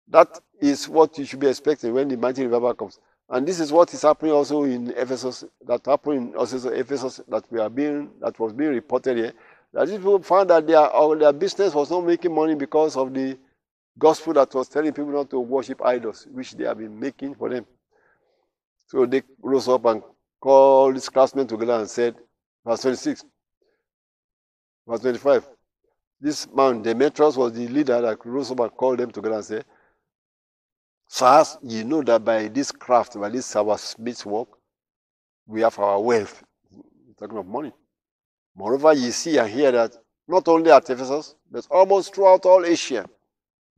That 0.08 0.40
is 0.60 0.90
what 0.90 1.18
you 1.18 1.26
should 1.26 1.40
be 1.40 1.48
expecting 1.48 1.94
when 1.94 2.08
the 2.08 2.18
mighty 2.18 2.44
revival 2.44 2.74
comes. 2.74 3.00
And 3.30 3.48
this 3.48 3.60
is 3.60 3.72
what 3.72 3.94
is 3.94 4.02
happening 4.02 4.34
also 4.34 4.64
in 4.64 4.92
Ephesus, 4.98 5.46
that 5.68 5.86
happened 5.86 6.36
also 6.36 6.72
in 6.72 6.80
Ephesus 6.80 7.22
that 7.28 7.44
we 7.52 7.60
are 7.60 7.70
being 7.70 8.10
that 8.22 8.40
was 8.40 8.54
being 8.54 8.72
reported 8.72 9.18
here. 9.18 9.34
That 9.72 9.88
people 9.88 10.20
found 10.24 10.50
that 10.50 10.66
their 10.66 10.90
their 11.16 11.34
business 11.34 11.76
was 11.76 11.92
not 11.92 12.04
making 12.04 12.34
money 12.34 12.56
because 12.56 12.98
of 12.98 13.14
the 13.14 13.38
gospel 14.00 14.34
that 14.34 14.54
was 14.56 14.70
telling 14.70 14.94
people 14.94 15.12
not 15.12 15.30
to 15.30 15.40
worship 15.40 15.86
idols, 15.86 16.28
which 16.32 16.54
they 16.54 16.64
have 16.64 16.78
been 16.78 16.98
making 17.00 17.36
for 17.36 17.50
them. 17.50 17.66
So 18.88 19.06
they 19.06 19.22
rose 19.42 19.68
up 19.68 19.86
and 19.86 20.02
called 20.40 20.96
his 20.96 21.10
classmen 21.10 21.46
together 21.46 21.74
and 21.74 21.90
said, 21.90 22.16
verse 22.66 22.82
26, 22.82 23.26
verse 24.88 25.02
25. 25.02 25.48
This 26.22 26.48
man, 26.52 26.82
Demetrius, 26.82 27.38
was 27.38 27.54
the 27.54 27.68
leader 27.68 28.02
that 28.02 28.26
rose 28.26 28.52
up 28.52 28.60
and 28.62 28.72
called 28.72 29.00
them 29.00 29.12
together 29.12 29.36
and 29.36 29.46
said, 29.46 29.66
Sirs, 31.08 31.58
you 31.64 31.84
know 31.84 32.02
that 32.04 32.24
by 32.24 32.48
this 32.48 32.72
craft, 32.72 33.20
by 33.20 33.30
this 33.30 33.56
our 33.56 33.78
smith's 33.78 34.26
work, 34.26 34.50
we 35.48 35.62
have 35.62 35.78
our 35.80 36.00
wealth. 36.02 36.44
Talking 37.18 37.38
of 37.38 37.48
money. 37.48 37.74
Moreover, 38.56 38.94
you 38.94 39.12
see 39.12 39.38
and 39.38 39.50
hear 39.50 39.72
that 39.72 39.96
not 40.28 40.48
only 40.48 40.72
at 40.72 40.90
Ephesus, 40.90 41.36
but 41.50 41.68
almost 41.72 42.14
throughout 42.14 42.46
all 42.46 42.66
Asia, 42.66 43.06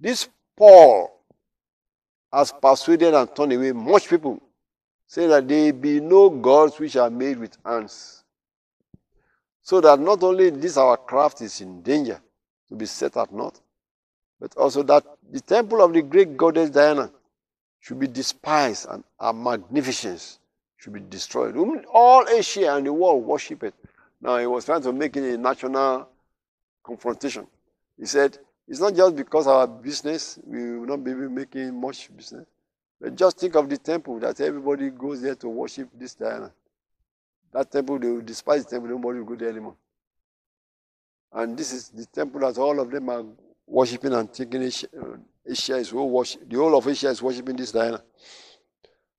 this 0.01 0.27
Paul 0.57 1.11
has 2.33 2.51
persuaded 2.51 3.13
and 3.13 3.35
turned 3.35 3.53
away 3.53 3.71
much 3.71 4.09
people, 4.09 4.41
saying 5.07 5.29
that 5.29 5.47
there 5.47 5.71
be 5.71 5.99
no 5.99 6.29
gods 6.29 6.79
which 6.79 6.95
are 6.95 7.09
made 7.09 7.37
with 7.37 7.55
hands. 7.63 8.23
So 9.61 9.79
that 9.81 9.99
not 9.99 10.23
only 10.23 10.49
this 10.49 10.75
our 10.75 10.97
craft 10.97 11.41
is 11.41 11.61
in 11.61 11.83
danger 11.83 12.19
to 12.69 12.75
be 12.75 12.87
set 12.87 13.15
at 13.15 13.31
naught, 13.31 13.59
but 14.39 14.57
also 14.57 14.81
that 14.83 15.05
the 15.31 15.39
temple 15.39 15.83
of 15.83 15.93
the 15.93 16.01
great 16.01 16.35
goddess 16.35 16.71
Diana 16.71 17.11
should 17.79 17.99
be 17.99 18.07
despised 18.07 18.87
and 18.89 19.03
her 19.19 19.33
magnificence 19.33 20.39
should 20.77 20.93
be 20.93 20.99
destroyed. 20.99 21.55
All 21.93 22.27
Asia 22.27 22.75
and 22.75 22.87
the 22.87 22.93
world 22.93 23.23
worship 23.23 23.63
it. 23.63 23.75
Now 24.19 24.37
he 24.37 24.47
was 24.47 24.65
trying 24.65 24.81
to 24.81 24.91
make 24.91 25.15
it 25.15 25.33
a 25.33 25.37
national 25.37 26.07
confrontation. 26.83 27.45
He 27.99 28.07
said, 28.07 28.39
it's 28.67 28.79
not 28.79 28.95
just 28.95 29.15
because 29.15 29.47
our 29.47 29.67
business, 29.67 30.39
we 30.45 30.79
will 30.79 30.87
not 30.87 31.03
be 31.03 31.13
making 31.13 31.79
much 31.79 32.15
business. 32.15 32.45
But 32.99 33.15
just 33.15 33.39
think 33.39 33.55
of 33.55 33.69
the 33.69 33.77
temple 33.77 34.19
that 34.19 34.39
everybody 34.39 34.89
goes 34.89 35.21
there 35.21 35.35
to 35.35 35.49
worship 35.49 35.89
this 35.93 36.13
Diana. 36.13 36.51
That 37.51 37.71
temple, 37.71 37.99
they 37.99 38.07
will 38.07 38.21
despise 38.21 38.63
the 38.63 38.71
temple, 38.71 38.89
nobody 38.89 39.19
will 39.19 39.25
go 39.25 39.35
there 39.35 39.49
anymore. 39.49 39.75
And 41.33 41.57
this 41.57 41.73
is 41.73 41.89
the 41.89 42.05
temple 42.05 42.41
that 42.41 42.57
all 42.57 42.79
of 42.79 42.91
them 42.91 43.09
are 43.09 43.25
worshiping 43.65 44.13
and 44.13 44.31
taking 44.31 44.63
uh, 44.63 45.17
Asia 45.47 45.77
is 45.77 45.89
who 45.89 46.03
worship, 46.05 46.47
the 46.47 46.57
whole 46.57 46.77
of 46.77 46.87
Asia 46.87 47.09
is 47.09 47.21
worshiping 47.21 47.55
this 47.55 47.71
Diana. 47.71 48.03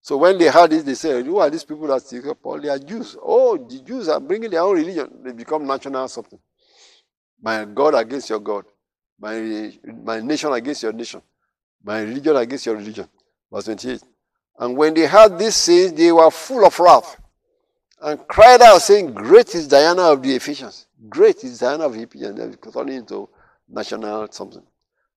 So 0.02 0.16
when 0.16 0.36
they 0.36 0.48
heard 0.48 0.70
this, 0.70 0.82
they 0.82 0.94
said, 0.94 1.24
Who 1.24 1.38
are 1.38 1.48
these 1.48 1.64
people 1.64 1.86
that 1.86 2.04
take 2.06 2.26
up 2.26 2.42
Paul? 2.42 2.60
They 2.60 2.68
are 2.68 2.78
Jews. 2.78 3.16
Oh, 3.22 3.56
the 3.56 3.80
Jews 3.80 4.08
are 4.08 4.18
bringing 4.20 4.50
their 4.50 4.62
own 4.62 4.76
religion. 4.76 5.08
They 5.22 5.32
become 5.32 5.64
national 5.64 6.08
something. 6.08 6.40
My 7.40 7.64
God 7.64 7.94
against 7.94 8.28
your 8.28 8.40
God. 8.40 8.64
My, 9.18 9.72
my 10.04 10.20
nation 10.20 10.52
against 10.52 10.82
your 10.82 10.92
nation. 10.92 11.22
My 11.84 12.00
religion 12.00 12.36
against 12.36 12.66
your 12.66 12.76
religion. 12.76 13.08
Verse 13.50 13.64
28. 13.64 14.02
And 14.58 14.76
when 14.76 14.94
they 14.94 15.06
heard 15.06 15.38
these 15.38 15.64
things, 15.64 15.92
they 15.92 16.12
were 16.12 16.30
full 16.30 16.64
of 16.64 16.78
wrath 16.78 17.20
and 18.02 18.26
cried 18.26 18.60
out, 18.60 18.82
saying, 18.82 19.12
Great 19.14 19.54
is 19.54 19.68
Diana 19.68 20.02
of 20.02 20.22
the 20.22 20.34
Ephesians. 20.34 20.86
Great 21.08 21.44
is 21.44 21.60
Diana 21.60 21.84
of 21.84 21.94
the 21.94 22.02
Ephesians. 22.02 22.36
They're 22.36 22.72
turning 22.72 22.96
into 22.96 23.28
national 23.68 24.28
something 24.30 24.62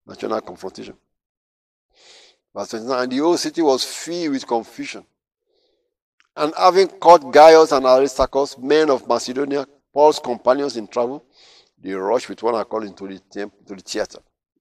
national 0.06 0.42
confrontation. 0.42 0.96
Verse 2.56 2.70
29, 2.70 3.04
and 3.04 3.12
the 3.12 3.18
whole 3.18 3.38
city 3.38 3.62
was 3.62 3.84
filled 3.84 4.34
with 4.34 4.48
confusion. 4.48 5.04
And 6.38 6.54
having 6.58 6.88
caught 6.88 7.32
Gaius 7.32 7.72
and 7.72 7.86
Aristarchus, 7.86 8.58
men 8.58 8.90
of 8.90 9.08
Macedonia, 9.08 9.66
Paul's 9.94 10.20
companions 10.20 10.78
in 10.78 10.88
travel, 10.88 11.26
they 11.86 11.94
rush 11.94 12.28
with 12.28 12.42
one 12.42 12.56
accord 12.56 12.86
into 12.86 13.08
the 13.08 13.20
to 13.68 13.76
the 13.76 13.82
theater. 13.82 14.18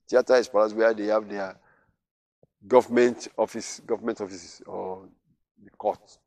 Theater 0.06 0.34
is 0.34 0.46
perhaps 0.46 0.74
where 0.74 0.92
they 0.92 1.06
have 1.06 1.26
their 1.26 1.56
government 2.68 3.28
office, 3.38 3.80
government 3.80 4.20
offices 4.20 4.60
or 4.66 5.08
the 5.62 5.70
courts. 5.70 6.18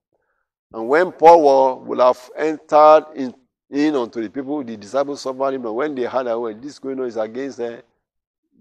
And 0.74 0.90
when 0.90 1.12
Paul 1.12 1.82
would 1.82 2.00
have 2.00 2.30
entered 2.36 3.06
in, 3.16 3.34
in 3.70 3.96
unto 3.96 4.22
the 4.22 4.30
people, 4.30 4.64
the 4.64 4.76
disciples 4.76 5.22
suffered 5.22 5.54
him. 5.54 5.66
And 5.68 5.76
when 5.76 5.94
they 5.94 6.06
heard 6.06 6.26
well, 6.26 6.54
this 6.54 6.80
going 6.80 7.00
on 7.00 7.06
is 7.06 7.18
against 7.18 7.60
the 7.60 7.84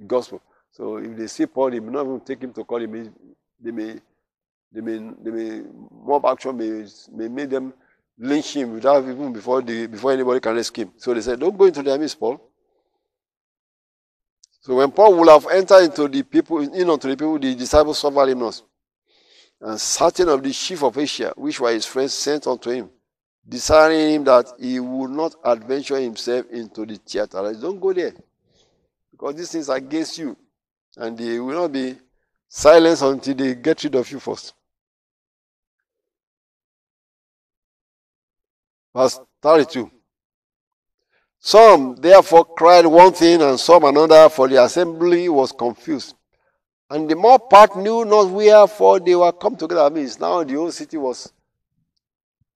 gospel. 0.06 0.42
So 0.70 0.98
if 0.98 1.16
they 1.16 1.28
see 1.28 1.46
Paul, 1.46 1.70
they 1.70 1.80
may 1.80 1.90
not 1.90 2.04
even 2.04 2.20
take 2.20 2.42
him 2.42 2.52
to 2.52 2.64
court. 2.64 2.82
They 2.82 2.86
may, 2.86 3.10
they 3.58 3.70
may, 3.70 3.94
they 4.70 4.80
may, 4.82 5.10
they 5.22 5.30
may 5.30 5.62
mob 6.04 6.26
action 6.26 6.54
may, 6.54 6.86
may 7.12 7.28
make 7.28 7.48
them 7.48 7.72
lynch 8.18 8.54
him 8.54 8.72
without 8.72 9.02
even 9.04 9.32
before 9.32 9.62
the 9.62 9.86
before 9.86 10.12
anybody 10.12 10.40
can 10.40 10.54
rescue 10.54 10.84
him. 10.84 10.92
So 10.96 11.14
they 11.14 11.20
said, 11.20 11.38
"Don't 11.38 11.56
go 11.56 11.64
into 11.64 11.82
the 11.82 11.92
army, 11.92 12.08
Paul." 12.18 12.40
So 14.66 14.74
when 14.74 14.90
Paul 14.90 15.14
would 15.16 15.28
have 15.28 15.46
entered 15.46 15.84
into 15.84 16.08
the 16.08 16.22
people, 16.24 16.58
in 16.58 16.90
unto 16.90 17.08
the 17.08 17.16
people, 17.16 17.38
the 17.38 17.54
disciples 17.54 17.98
suffered 17.98 18.30
him 18.30 18.40
not. 18.40 18.60
And 19.60 19.80
certain 19.80 20.28
of 20.28 20.42
the 20.42 20.50
chief 20.50 20.82
of 20.82 20.98
Asia, 20.98 21.32
which 21.36 21.60
were 21.60 21.70
his 21.70 21.86
friends, 21.86 22.12
sent 22.12 22.48
unto 22.48 22.70
him, 22.70 22.90
desiring 23.48 24.14
him 24.14 24.24
that 24.24 24.46
he 24.58 24.80
would 24.80 25.10
not 25.10 25.36
adventure 25.44 26.00
himself 26.00 26.46
into 26.50 26.84
the 26.84 26.96
theater. 26.96 27.52
Said, 27.52 27.62
Don't 27.62 27.78
go 27.78 27.92
there. 27.92 28.12
Because 29.12 29.36
these 29.36 29.52
things 29.52 29.68
are 29.68 29.76
against 29.76 30.18
you. 30.18 30.36
And 30.96 31.16
they 31.16 31.38
will 31.38 31.60
not 31.60 31.72
be 31.72 31.96
silenced 32.48 33.02
until 33.02 33.34
they 33.34 33.54
get 33.54 33.84
rid 33.84 33.94
of 33.94 34.10
you 34.10 34.18
first. 34.18 34.52
Verse 38.96 39.20
32. 39.42 39.90
Some 41.38 41.96
therefore 41.96 42.46
cried 42.46 42.86
one 42.86 43.12
thing 43.12 43.42
and 43.42 43.60
some 43.60 43.84
another, 43.84 44.30
for 44.30 44.48
the 44.48 44.64
assembly 44.64 45.28
was 45.28 45.52
confused. 45.52 46.14
And 46.88 47.06
the 47.06 47.14
more 47.14 47.38
part 47.38 47.76
knew 47.76 48.06
not 48.06 48.30
wherefore 48.30 49.00
they 49.00 49.14
were 49.14 49.32
come 49.32 49.54
together. 49.54 49.82
I 49.82 49.90
mean, 49.90 50.08
now 50.18 50.42
the 50.44 50.54
whole 50.54 50.70
city 50.70 50.96
was 50.96 51.30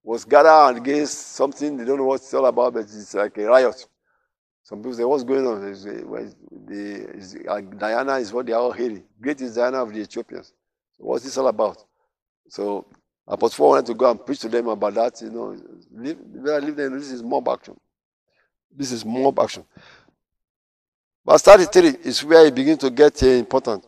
was 0.03 0.25
gathered 0.25 0.79
against 0.79 1.33
something 1.33 1.77
they 1.77 1.85
don't 1.85 1.99
know 1.99 2.07
what 2.07 2.23
it's 2.23 2.33
all 2.33 2.47
about, 2.47 2.73
but 2.73 2.81
it's 2.81 3.13
like 3.13 3.37
a 3.37 3.45
riot. 3.45 3.87
Some 4.63 4.79
people 4.79 4.95
say, 4.95 5.05
what's 5.05 5.25
going 5.25 5.47
on? 5.47 5.61
The, 5.61 7.11
is, 7.19 7.37
uh, 7.47 7.61
Diana 7.61 8.15
is 8.15 8.33
what 8.33 8.47
they 8.47 8.53
are 8.53 8.61
all 8.61 8.73
hating. 8.73 9.05
Great 9.21 9.43
is 9.43 9.57
Diana 9.57 9.83
of 9.83 9.93
the 9.93 10.01
Ethiopians. 10.01 10.55
What's 10.97 11.25
this 11.25 11.37
all 11.37 11.49
about? 11.49 11.85
So 12.49 12.87
Apostle 13.31 13.69
wanted 13.69 13.87
to 13.87 13.95
go 13.95 14.11
and 14.11 14.27
preach 14.27 14.41
to 14.41 14.49
them 14.49 14.67
about 14.67 14.95
that. 14.95 15.23
You 15.23 15.31
know, 15.31 15.57
leave, 15.93 16.19
leave 16.35 16.77
them. 16.77 16.99
This 16.99 17.13
is 17.13 17.23
mob 17.23 17.49
action. 17.49 17.79
This 18.77 18.91
is 18.91 19.05
mob 19.05 19.39
action. 19.39 19.65
Verse 21.25 21.43
33 21.43 21.97
is 22.03 22.25
where 22.25 22.47
it 22.47 22.55
begins 22.55 22.79
to 22.79 22.91
get 22.91 23.23
uh, 23.23 23.27
important. 23.27 23.87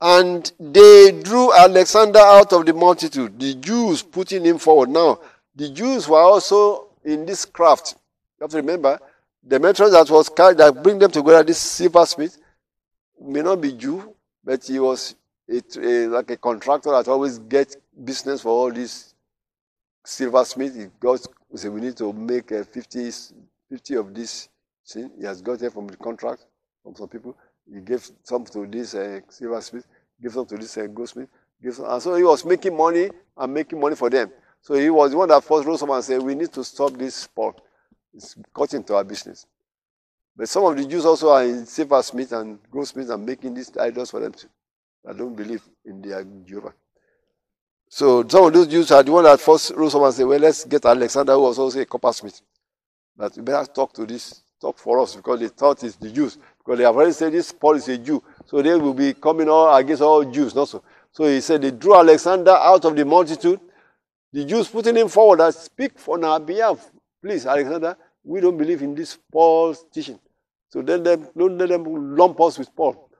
And 0.00 0.50
they 0.58 1.20
drew 1.22 1.52
Alexander 1.52 2.18
out 2.18 2.52
of 2.54 2.64
the 2.64 2.72
multitude, 2.72 3.38
the 3.38 3.54
Jews 3.54 4.02
putting 4.02 4.44
him 4.44 4.58
forward. 4.58 4.88
Now, 4.88 5.20
the 5.54 5.68
Jews 5.68 6.08
were 6.08 6.18
also 6.18 6.88
in 7.04 7.26
this 7.26 7.44
craft. 7.44 7.96
You 8.38 8.44
have 8.44 8.50
to 8.52 8.56
remember, 8.56 8.98
the 9.44 9.58
metron 9.58 9.92
that 9.92 10.10
was 10.10 10.28
carried, 10.30 10.58
that 10.58 10.82
bring 10.82 10.98
them 10.98 11.10
together, 11.10 11.42
this 11.44 11.58
silversmith, 11.58 12.38
may 13.20 13.42
not 13.42 13.60
be 13.60 13.72
Jew, 13.72 14.14
but 14.42 14.64
he 14.64 14.80
was 14.80 15.14
a, 15.48 15.60
a, 15.78 16.06
like 16.08 16.30
a 16.30 16.36
contractor 16.36 16.90
that 16.90 17.06
always 17.08 17.38
get 17.38 17.76
business 18.04 18.42
for 18.42 18.50
all 18.50 18.72
these 18.72 19.14
silversmith. 20.04 20.74
He 20.74 20.86
got, 21.00 21.26
said, 21.54 21.72
we 21.72 21.80
need 21.80 21.96
to 21.98 22.12
make 22.12 22.52
uh, 22.52 22.64
50, 22.64 23.10
50 23.70 23.94
of 23.94 24.14
this 24.14 24.48
thing. 24.86 25.10
He 25.18 25.24
has 25.26 25.42
got 25.42 25.62
it 25.62 25.72
from 25.72 25.86
the 25.86 25.96
contract 25.96 26.46
from 26.82 26.94
some 26.94 27.08
people. 27.08 27.36
He 27.72 27.80
gave 27.80 28.08
some 28.22 28.44
to 28.46 28.66
this 28.66 28.94
uh, 28.94 29.20
silversmith, 29.28 29.86
gave 30.20 30.32
some 30.32 30.46
to 30.46 30.56
this 30.56 30.76
uh, 30.76 30.86
goldsmith. 30.86 31.28
Gave 31.62 31.74
some, 31.74 31.86
and 31.86 32.02
so 32.02 32.14
he 32.14 32.24
was 32.24 32.44
making 32.44 32.76
money 32.76 33.10
and 33.36 33.54
making 33.54 33.78
money 33.78 33.96
for 33.96 34.10
them. 34.10 34.30
So 34.60 34.74
he 34.74 34.90
was 34.90 35.10
the 35.10 35.16
one 35.16 35.28
that 35.28 35.42
first 35.44 35.66
rose 35.66 35.82
up 35.82 35.90
and 35.90 36.04
said, 36.04 36.22
we 36.22 36.34
need 36.34 36.52
to 36.52 36.64
stop 36.64 36.92
this 36.92 37.14
sport. 37.14 37.60
It's 38.14 38.36
cut 38.54 38.74
into 38.74 38.94
our 38.94 39.04
business. 39.04 39.46
But 40.36 40.48
some 40.48 40.64
of 40.64 40.76
the 40.76 40.84
Jews 40.86 41.04
also 41.04 41.30
are 41.30 41.44
in 41.44 41.66
silversmith 41.66 42.32
and 42.32 42.58
goldsmith 42.70 43.10
and 43.10 43.24
making 43.24 43.54
these 43.54 43.76
idols 43.76 44.10
for 44.10 44.20
them. 44.20 44.32
I 45.08 45.12
don't 45.12 45.34
believe 45.34 45.62
in 45.84 46.00
their 46.00 46.24
Jehovah. 46.44 46.74
So 47.94 48.26
some 48.26 48.46
of 48.46 48.54
those 48.54 48.68
Jews 48.68 48.90
are 48.90 49.02
the 49.02 49.12
one 49.12 49.24
that 49.24 49.38
first 49.38 49.70
rose 49.72 49.94
up 49.94 50.00
and 50.00 50.14
said, 50.14 50.24
Well, 50.24 50.38
let's 50.40 50.64
get 50.64 50.82
Alexander, 50.86 51.34
who 51.34 51.40
was 51.40 51.58
also 51.58 51.78
a 51.78 51.84
coppersmith. 51.84 52.40
That 53.18 53.36
we 53.36 53.42
better 53.42 53.70
talk 53.70 53.92
to 53.92 54.06
this, 54.06 54.40
talk 54.58 54.78
for 54.78 54.98
us, 55.00 55.14
because 55.14 55.40
they 55.40 55.48
thought 55.48 55.84
it's 55.84 55.96
the 55.96 56.10
Jews. 56.10 56.38
Because 56.56 56.78
they 56.78 56.84
have 56.84 56.96
already 56.96 57.12
said 57.12 57.34
this 57.34 57.52
Paul 57.52 57.74
is 57.74 57.86
a 57.88 57.98
Jew. 57.98 58.22
So 58.46 58.62
they 58.62 58.74
will 58.76 58.94
be 58.94 59.12
coming 59.12 59.46
all 59.50 59.76
against 59.76 60.00
all 60.00 60.24
Jews, 60.24 60.54
not 60.54 60.70
so. 60.70 60.82
So 61.10 61.24
he 61.26 61.42
said 61.42 61.60
they 61.60 61.70
drew 61.70 61.94
Alexander 61.94 62.52
out 62.52 62.82
of 62.86 62.96
the 62.96 63.04
multitude. 63.04 63.60
The 64.32 64.46
Jews 64.46 64.68
putting 64.68 64.96
him 64.96 65.08
forward 65.08 65.40
that 65.40 65.54
speak 65.54 65.92
on 66.08 66.24
our 66.24 66.40
behalf. 66.40 66.90
Please, 67.22 67.44
Alexander, 67.44 67.94
we 68.24 68.40
don't 68.40 68.56
believe 68.56 68.80
in 68.80 68.94
this 68.94 69.18
Paul's 69.30 69.84
teaching. 69.92 70.18
So 70.70 70.80
then 70.80 71.02
them, 71.02 71.28
don't 71.36 71.58
let 71.58 71.68
them 71.68 72.16
lump 72.16 72.40
us 72.40 72.58
with 72.58 72.74
Paul. 72.74 73.10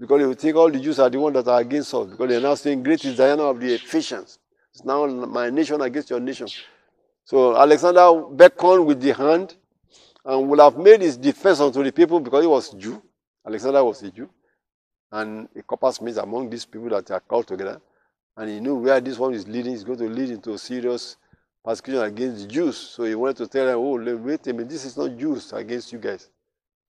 Because 0.00 0.26
will 0.26 0.32
think 0.32 0.56
all 0.56 0.70
the 0.70 0.80
Jews 0.80 0.98
are 0.98 1.10
the 1.10 1.20
ones 1.20 1.34
that 1.34 1.46
are 1.46 1.60
against 1.60 1.92
us. 1.92 2.06
Because 2.06 2.28
they're 2.30 2.40
now 2.40 2.54
saying, 2.54 2.82
Great 2.82 3.04
is 3.04 3.18
Diana 3.18 3.42
of 3.42 3.60
the 3.60 3.74
Ephesians. 3.74 4.38
It's 4.72 4.82
now 4.82 5.06
my 5.06 5.50
nation 5.50 5.78
against 5.82 6.08
your 6.08 6.20
nation. 6.20 6.48
So 7.24 7.54
Alexander 7.54 8.10
beckoned 8.30 8.86
with 8.86 9.02
the 9.02 9.12
hand 9.12 9.56
and 10.24 10.48
would 10.48 10.58
have 10.58 10.78
made 10.78 11.02
his 11.02 11.18
defense 11.18 11.60
unto 11.60 11.84
the 11.84 11.92
people 11.92 12.18
because 12.18 12.42
he 12.42 12.46
was 12.46 12.70
Jew. 12.70 13.02
Alexander 13.46 13.84
was 13.84 14.02
a 14.02 14.10
Jew. 14.10 14.30
And 15.12 15.48
a 15.54 15.62
coppersmith 15.62 16.16
among 16.16 16.48
these 16.48 16.64
people 16.64 16.88
that 16.90 17.10
are 17.10 17.20
called 17.20 17.48
together. 17.48 17.78
And 18.38 18.48
he 18.48 18.58
knew 18.58 18.76
where 18.76 19.00
this 19.02 19.18
one 19.18 19.34
is 19.34 19.46
leading. 19.46 19.74
It's 19.74 19.84
going 19.84 19.98
to 19.98 20.08
lead 20.08 20.30
into 20.30 20.54
a 20.54 20.58
serious 20.58 21.18
persecution 21.62 22.02
against 22.02 22.42
the 22.42 22.46
Jews. 22.48 22.78
So 22.78 23.04
he 23.04 23.14
wanted 23.14 23.36
to 23.36 23.48
tell 23.48 23.66
them, 23.66 23.76
oh, 23.76 24.16
wait 24.16 24.46
a 24.46 24.52
minute, 24.54 24.70
this 24.70 24.86
is 24.86 24.96
not 24.96 25.18
Jews 25.18 25.52
against 25.52 25.92
you 25.92 25.98
guys. 25.98 26.30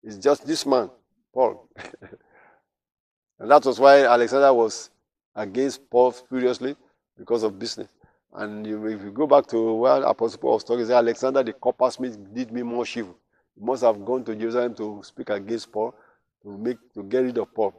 It's 0.01 0.15
just 0.15 0.47
this 0.47 0.65
man, 0.65 0.89
Paul. 1.33 1.67
and 3.39 3.51
that 3.51 3.65
was 3.65 3.79
why 3.79 4.05
Alexander 4.05 4.53
was 4.53 4.89
against 5.35 5.89
Paul 5.89 6.11
furiously 6.11 6.75
because 7.17 7.43
of 7.43 7.57
business. 7.57 7.89
And 8.33 8.65
if 8.65 9.01
you 9.03 9.11
go 9.11 9.27
back 9.27 9.45
to 9.47 9.73
where 9.73 10.01
Apostle 10.03 10.39
Paul 10.39 10.53
was 10.53 10.63
talking, 10.63 10.89
Alexander 10.89 11.43
the 11.43 11.53
coppersmith 11.53 12.17
did 12.33 12.51
me 12.51 12.63
more 12.63 12.85
evil. 12.95 13.17
He 13.55 13.63
must 13.63 13.83
have 13.83 14.03
gone 14.03 14.23
to 14.25 14.35
Jerusalem 14.35 14.73
to 14.75 15.01
speak 15.03 15.29
against 15.29 15.71
Paul, 15.71 15.93
to 16.41 16.57
make 16.57 16.77
to 16.95 17.03
get 17.03 17.19
rid 17.19 17.37
of 17.37 17.53
Paul, 17.53 17.73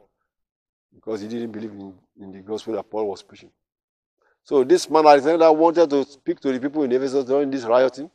because 0.93 1.21
he 1.21 1.27
didn't 1.27 1.51
believe 1.51 1.71
in, 1.71 1.93
in 2.21 2.31
the 2.31 2.39
gospel 2.39 2.73
that 2.75 2.89
Paul 2.89 3.09
was 3.09 3.21
preaching. 3.21 3.51
So 4.43 4.63
this 4.63 4.89
man 4.89 5.05
Alexander 5.05 5.51
wanted 5.51 5.89
to 5.89 6.05
speak 6.05 6.39
to 6.41 6.51
the 6.51 6.59
people 6.59 6.83
in 6.83 6.91
Ephesus 6.91 7.25
during 7.25 7.51
this 7.51 7.63
rioting, 7.63 8.09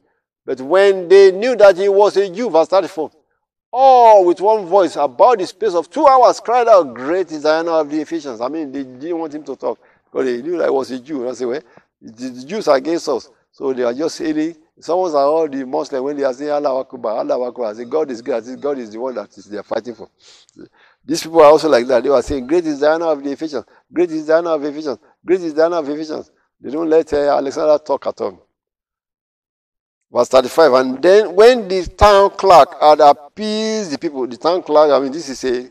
but 0.46 0.60
when 0.60 1.08
they 1.08 1.32
knew 1.32 1.56
that 1.56 1.76
he 1.76 1.88
was 1.88 2.16
a 2.16 2.30
Jew, 2.30 2.48
verse 2.48 2.68
34, 2.68 3.10
all 3.72 4.24
with 4.24 4.40
one 4.40 4.66
voice 4.66 4.96
about 4.96 5.38
the 5.38 5.46
space 5.46 5.74
of 5.74 5.88
two 5.90 6.06
hours 6.06 6.40
cried 6.40 6.68
out, 6.68 6.94
Great 6.94 7.30
is 7.30 7.42
the 7.42 7.50
of 7.50 7.88
the 7.90 8.00
Ephesians. 8.00 8.40
I 8.40 8.48
mean, 8.48 8.72
they 8.72 8.84
didn't 8.84 9.18
want 9.18 9.34
him 9.34 9.44
to 9.44 9.56
talk 9.56 9.78
because 10.04 10.26
they 10.26 10.42
knew 10.42 10.58
that 10.58 10.64
he 10.64 10.70
was 10.70 10.90
a 10.90 10.98
Jew. 10.98 11.20
And 11.22 11.30
I 11.30 11.34
said, 11.34 11.46
well, 11.46 11.60
the 12.00 12.44
Jews 12.46 12.68
are 12.68 12.76
against 12.76 13.08
us. 13.08 13.28
So 13.52 13.72
they 13.72 13.82
are 13.82 13.94
just 13.94 14.16
saying, 14.16 14.56
someone 14.80 15.10
are 15.12 15.26
all 15.26 15.48
the 15.48 15.64
Muslims 15.64 16.02
when 16.02 16.16
they 16.16 16.24
are 16.24 16.32
saying 16.32 16.50
Allah 16.50 16.80
Akbar, 16.80 17.18
Allah 17.18 17.48
Akbar. 17.48 17.70
I 17.70 17.74
say, 17.74 17.84
God 17.84 18.10
is 18.10 18.22
great. 18.22 18.44
God 18.60 18.78
is 18.78 18.90
the 18.90 18.98
one 18.98 19.14
that 19.14 19.36
is 19.36 19.44
they 19.44 19.58
are 19.58 19.62
fighting 19.62 19.94
for. 19.94 20.08
These 21.04 21.22
people 21.22 21.40
are 21.40 21.46
also 21.46 21.68
like 21.68 21.86
that. 21.86 22.02
They 22.02 22.10
were 22.10 22.22
saying, 22.22 22.46
Great 22.46 22.64
is 22.66 22.80
Diana 22.80 23.06
of 23.06 23.22
the 23.22 23.32
Ephesians. 23.32 23.64
Great 23.92 24.10
is 24.10 24.26
Diana 24.26 24.50
of 24.50 24.62
the 24.62 24.68
Ephesians. 24.68 24.98
Great 25.24 25.40
is 25.40 25.54
Diana 25.54 25.76
of 25.76 25.86
the 25.86 25.92
Ephesians. 25.94 26.30
They 26.60 26.70
don't 26.70 26.88
let 26.88 27.12
uh, 27.12 27.36
Alexander 27.36 27.78
talk 27.78 28.06
at 28.06 28.20
all. 28.20 28.46
Verse 30.12 30.28
35. 30.28 30.72
And 30.72 31.02
then 31.02 31.34
when 31.34 31.68
the 31.68 31.86
town 31.86 32.30
clerk 32.30 32.80
had 32.80 33.00
appeased 33.00 33.92
the 33.92 33.98
people, 33.98 34.26
the 34.26 34.36
town 34.36 34.62
clerk, 34.62 34.90
I 34.90 34.98
mean, 34.98 35.12
this 35.12 35.28
is 35.28 35.44
a, 35.44 35.70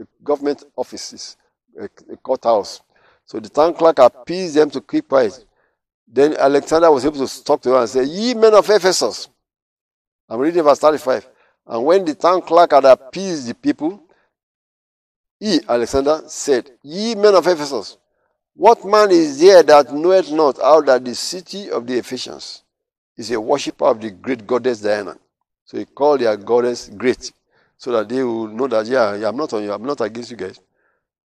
a 0.00 0.06
government 0.22 0.64
office, 0.76 1.36
a, 1.78 1.84
a 1.84 2.16
courthouse. 2.18 2.82
So 3.24 3.40
the 3.40 3.48
town 3.48 3.74
clerk 3.74 3.98
appeased 3.98 4.54
them 4.54 4.70
to 4.70 4.80
keep 4.80 5.08
quiet. 5.08 5.44
Then 6.06 6.34
Alexander 6.36 6.90
was 6.90 7.06
able 7.06 7.26
to 7.26 7.44
talk 7.44 7.62
to 7.62 7.70
them 7.70 7.80
and 7.80 7.88
say, 7.88 8.04
Ye 8.04 8.34
men 8.34 8.54
of 8.54 8.68
Ephesus. 8.68 9.28
I'm 10.28 10.40
reading 10.40 10.62
verse 10.62 10.78
35. 10.78 11.28
And 11.66 11.84
when 11.84 12.04
the 12.04 12.14
town 12.14 12.42
clerk 12.42 12.72
had 12.72 12.84
appeased 12.84 13.48
the 13.48 13.54
people, 13.54 14.02
he, 15.38 15.60
Alexander, 15.66 16.22
said, 16.26 16.70
Ye 16.82 17.14
men 17.14 17.34
of 17.34 17.46
Ephesus, 17.46 17.96
what 18.54 18.84
man 18.84 19.10
is 19.10 19.40
there 19.40 19.62
that 19.62 19.94
knoweth 19.94 20.30
not 20.30 20.58
how 20.58 20.82
that 20.82 21.04
the 21.04 21.14
city 21.14 21.70
of 21.70 21.86
the 21.86 21.96
Ephesians 21.96 22.64
is 23.20 23.30
a 23.30 23.40
worshipper 23.40 23.84
of 23.84 24.00
the 24.00 24.10
great 24.10 24.46
goddess 24.46 24.80
Diana. 24.80 25.16
So 25.66 25.76
he 25.76 25.84
called 25.84 26.20
their 26.20 26.36
goddess 26.38 26.88
great, 26.88 27.30
so 27.76 27.92
that 27.92 28.08
they 28.08 28.22
will 28.22 28.48
know 28.48 28.66
that 28.66 28.86
yeah, 28.86 29.28
I'm 29.28 29.36
not 29.36 29.52
on 29.52 29.62
you, 29.62 29.72
I'm 29.72 29.84
not 29.84 30.00
against 30.00 30.30
you 30.30 30.38
guys. 30.38 30.58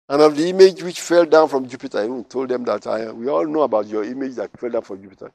And 0.09 0.23
of 0.23 0.37
the 0.37 0.49
image 0.49 0.83
which 0.83 1.01
fell 1.01 1.25
down 1.25 1.49
from 1.49 1.67
Jupiter, 1.67 2.05
even 2.05 2.25
told 2.25 2.51
them 2.51 2.65
that 2.65 2.87
I, 2.87 3.11
we 3.11 3.29
all 3.29 3.47
know 3.47 3.63
about 3.63 3.87
your 3.87 4.05
image 4.05 4.35
that 4.37 4.59
fell 4.59 4.71
down 4.71 4.83
from 4.83 5.03
Jupiter. 5.03 5.33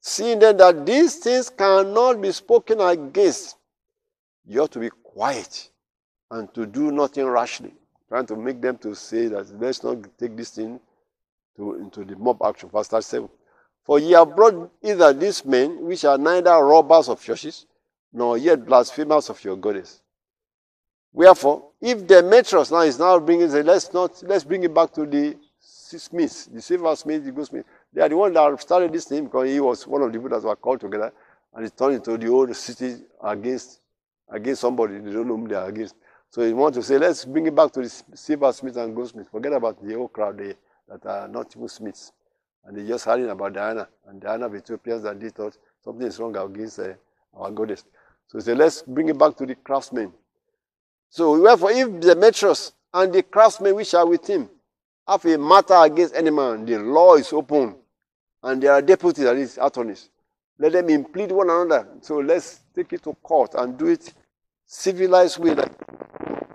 Seeing 0.00 0.38
then 0.38 0.58
that 0.58 0.84
these 0.84 1.16
things 1.16 1.50
cannot 1.50 2.20
be 2.20 2.32
spoken 2.32 2.80
against, 2.80 3.56
you 4.46 4.62
ought 4.62 4.70
to 4.72 4.78
be 4.78 4.90
quiet 4.90 5.70
and 6.30 6.52
to 6.54 6.66
do 6.66 6.92
nothing 6.92 7.26
rashly. 7.26 7.74
Trying 8.08 8.26
to 8.26 8.36
make 8.36 8.60
them 8.60 8.78
to 8.78 8.94
say 8.94 9.26
that 9.28 9.60
let's 9.60 9.82
not 9.82 9.96
take 10.18 10.36
this 10.36 10.50
thing 10.50 10.80
to, 11.56 11.74
into 11.74 12.04
the 12.04 12.16
mob 12.16 12.42
action. 12.42 12.70
Verse 12.70 12.88
7. 13.06 13.28
For 13.88 13.98
ye 13.98 14.12
have 14.12 14.36
brought 14.36 14.70
either 14.82 15.14
these 15.14 15.46
men, 15.46 15.82
which 15.86 16.04
are 16.04 16.18
neither 16.18 16.50
robbers 16.62 17.08
of 17.08 17.22
churches, 17.22 17.64
nor 18.12 18.36
yet 18.36 18.66
blasphemers 18.66 19.30
of 19.30 19.42
your 19.42 19.56
goddess. 19.56 20.02
Wherefore, 21.10 21.70
if 21.80 22.06
Demetrius 22.06 22.70
now 22.70 22.80
is 22.80 22.98
now 22.98 23.18
bringing, 23.18 23.50
say, 23.50 23.62
let's 23.62 23.90
not, 23.94 24.22
let's 24.24 24.44
bring 24.44 24.62
it 24.62 24.74
back 24.74 24.92
to 24.92 25.06
the 25.06 25.38
smiths, 25.58 26.44
the 26.44 26.60
silversmith, 26.60 27.24
the 27.24 27.32
goldsmith. 27.32 27.64
They 27.90 28.02
are 28.02 28.10
the 28.10 28.16
ones 28.18 28.34
that 28.34 28.60
started 28.60 28.92
this 28.92 29.06
thing 29.06 29.24
because 29.24 29.48
he 29.48 29.58
was 29.58 29.86
one 29.86 30.02
of 30.02 30.12
the 30.12 30.18
people 30.18 30.38
that 30.38 30.46
were 30.46 30.56
called 30.56 30.80
together, 30.80 31.10
and 31.54 31.64
he 31.64 31.70
turned 31.70 31.94
into 31.94 32.18
the 32.18 32.28
old 32.30 32.54
city 32.54 32.94
against 33.24 33.80
against 34.28 34.60
somebody. 34.60 34.98
They 34.98 35.12
don't 35.12 35.28
know 35.28 35.36
whom 35.36 35.48
they 35.48 35.54
are 35.54 35.66
against. 35.66 35.94
So 36.28 36.42
he 36.42 36.52
wants 36.52 36.76
to 36.76 36.82
say, 36.82 36.98
let's 36.98 37.24
bring 37.24 37.46
it 37.46 37.54
back 37.54 37.72
to 37.72 37.80
the 37.80 37.88
silversmith 37.88 38.76
and 38.76 38.94
goldsmith. 38.94 39.30
Forget 39.30 39.54
about 39.54 39.82
the 39.82 39.94
whole 39.94 40.08
crowd 40.08 40.36
there 40.36 40.56
that 40.88 41.06
are 41.06 41.26
not 41.26 41.56
even 41.56 41.68
smiths. 41.68 42.12
And 42.64 42.76
they 42.76 42.86
just 42.86 43.04
heard 43.04 43.20
about 43.20 43.52
Diana. 43.54 43.88
And 44.06 44.20
Diana 44.20 44.46
of 44.46 44.54
Ethiopians 44.54 45.02
that 45.02 45.18
they 45.20 45.30
thought 45.30 45.56
something 45.84 46.06
is 46.06 46.18
wrong 46.18 46.36
against 46.36 46.78
uh, 46.78 46.94
our 47.34 47.50
goddess. 47.50 47.84
So 48.26 48.38
he 48.38 48.42
said, 48.42 48.58
let's 48.58 48.82
bring 48.82 49.08
it 49.08 49.18
back 49.18 49.36
to 49.36 49.46
the 49.46 49.54
craftsmen. 49.54 50.12
So 51.10 51.40
wherefore, 51.40 51.70
if 51.72 52.00
Demetrius 52.00 52.72
and 52.92 53.12
the 53.12 53.22
craftsmen 53.22 53.74
which 53.74 53.94
are 53.94 54.06
with 54.06 54.26
him 54.26 54.50
have 55.06 55.24
a 55.24 55.38
matter 55.38 55.74
against 55.76 56.14
any 56.14 56.30
man, 56.30 56.66
the 56.66 56.78
law 56.78 57.14
is 57.14 57.32
open. 57.32 57.76
And 58.42 58.62
there 58.62 58.72
are 58.72 58.82
deputies, 58.82 59.24
that 59.24 59.36
is 59.36 59.58
attorneys. 59.60 60.10
Let 60.58 60.72
them 60.72 60.90
implead 60.90 61.32
one 61.32 61.48
another. 61.48 61.88
So 62.02 62.18
let's 62.18 62.60
take 62.74 62.92
it 62.92 63.02
to 63.04 63.14
court 63.14 63.54
and 63.54 63.78
do 63.78 63.86
it 63.86 64.12
civilized 64.66 65.38
way. 65.38 65.56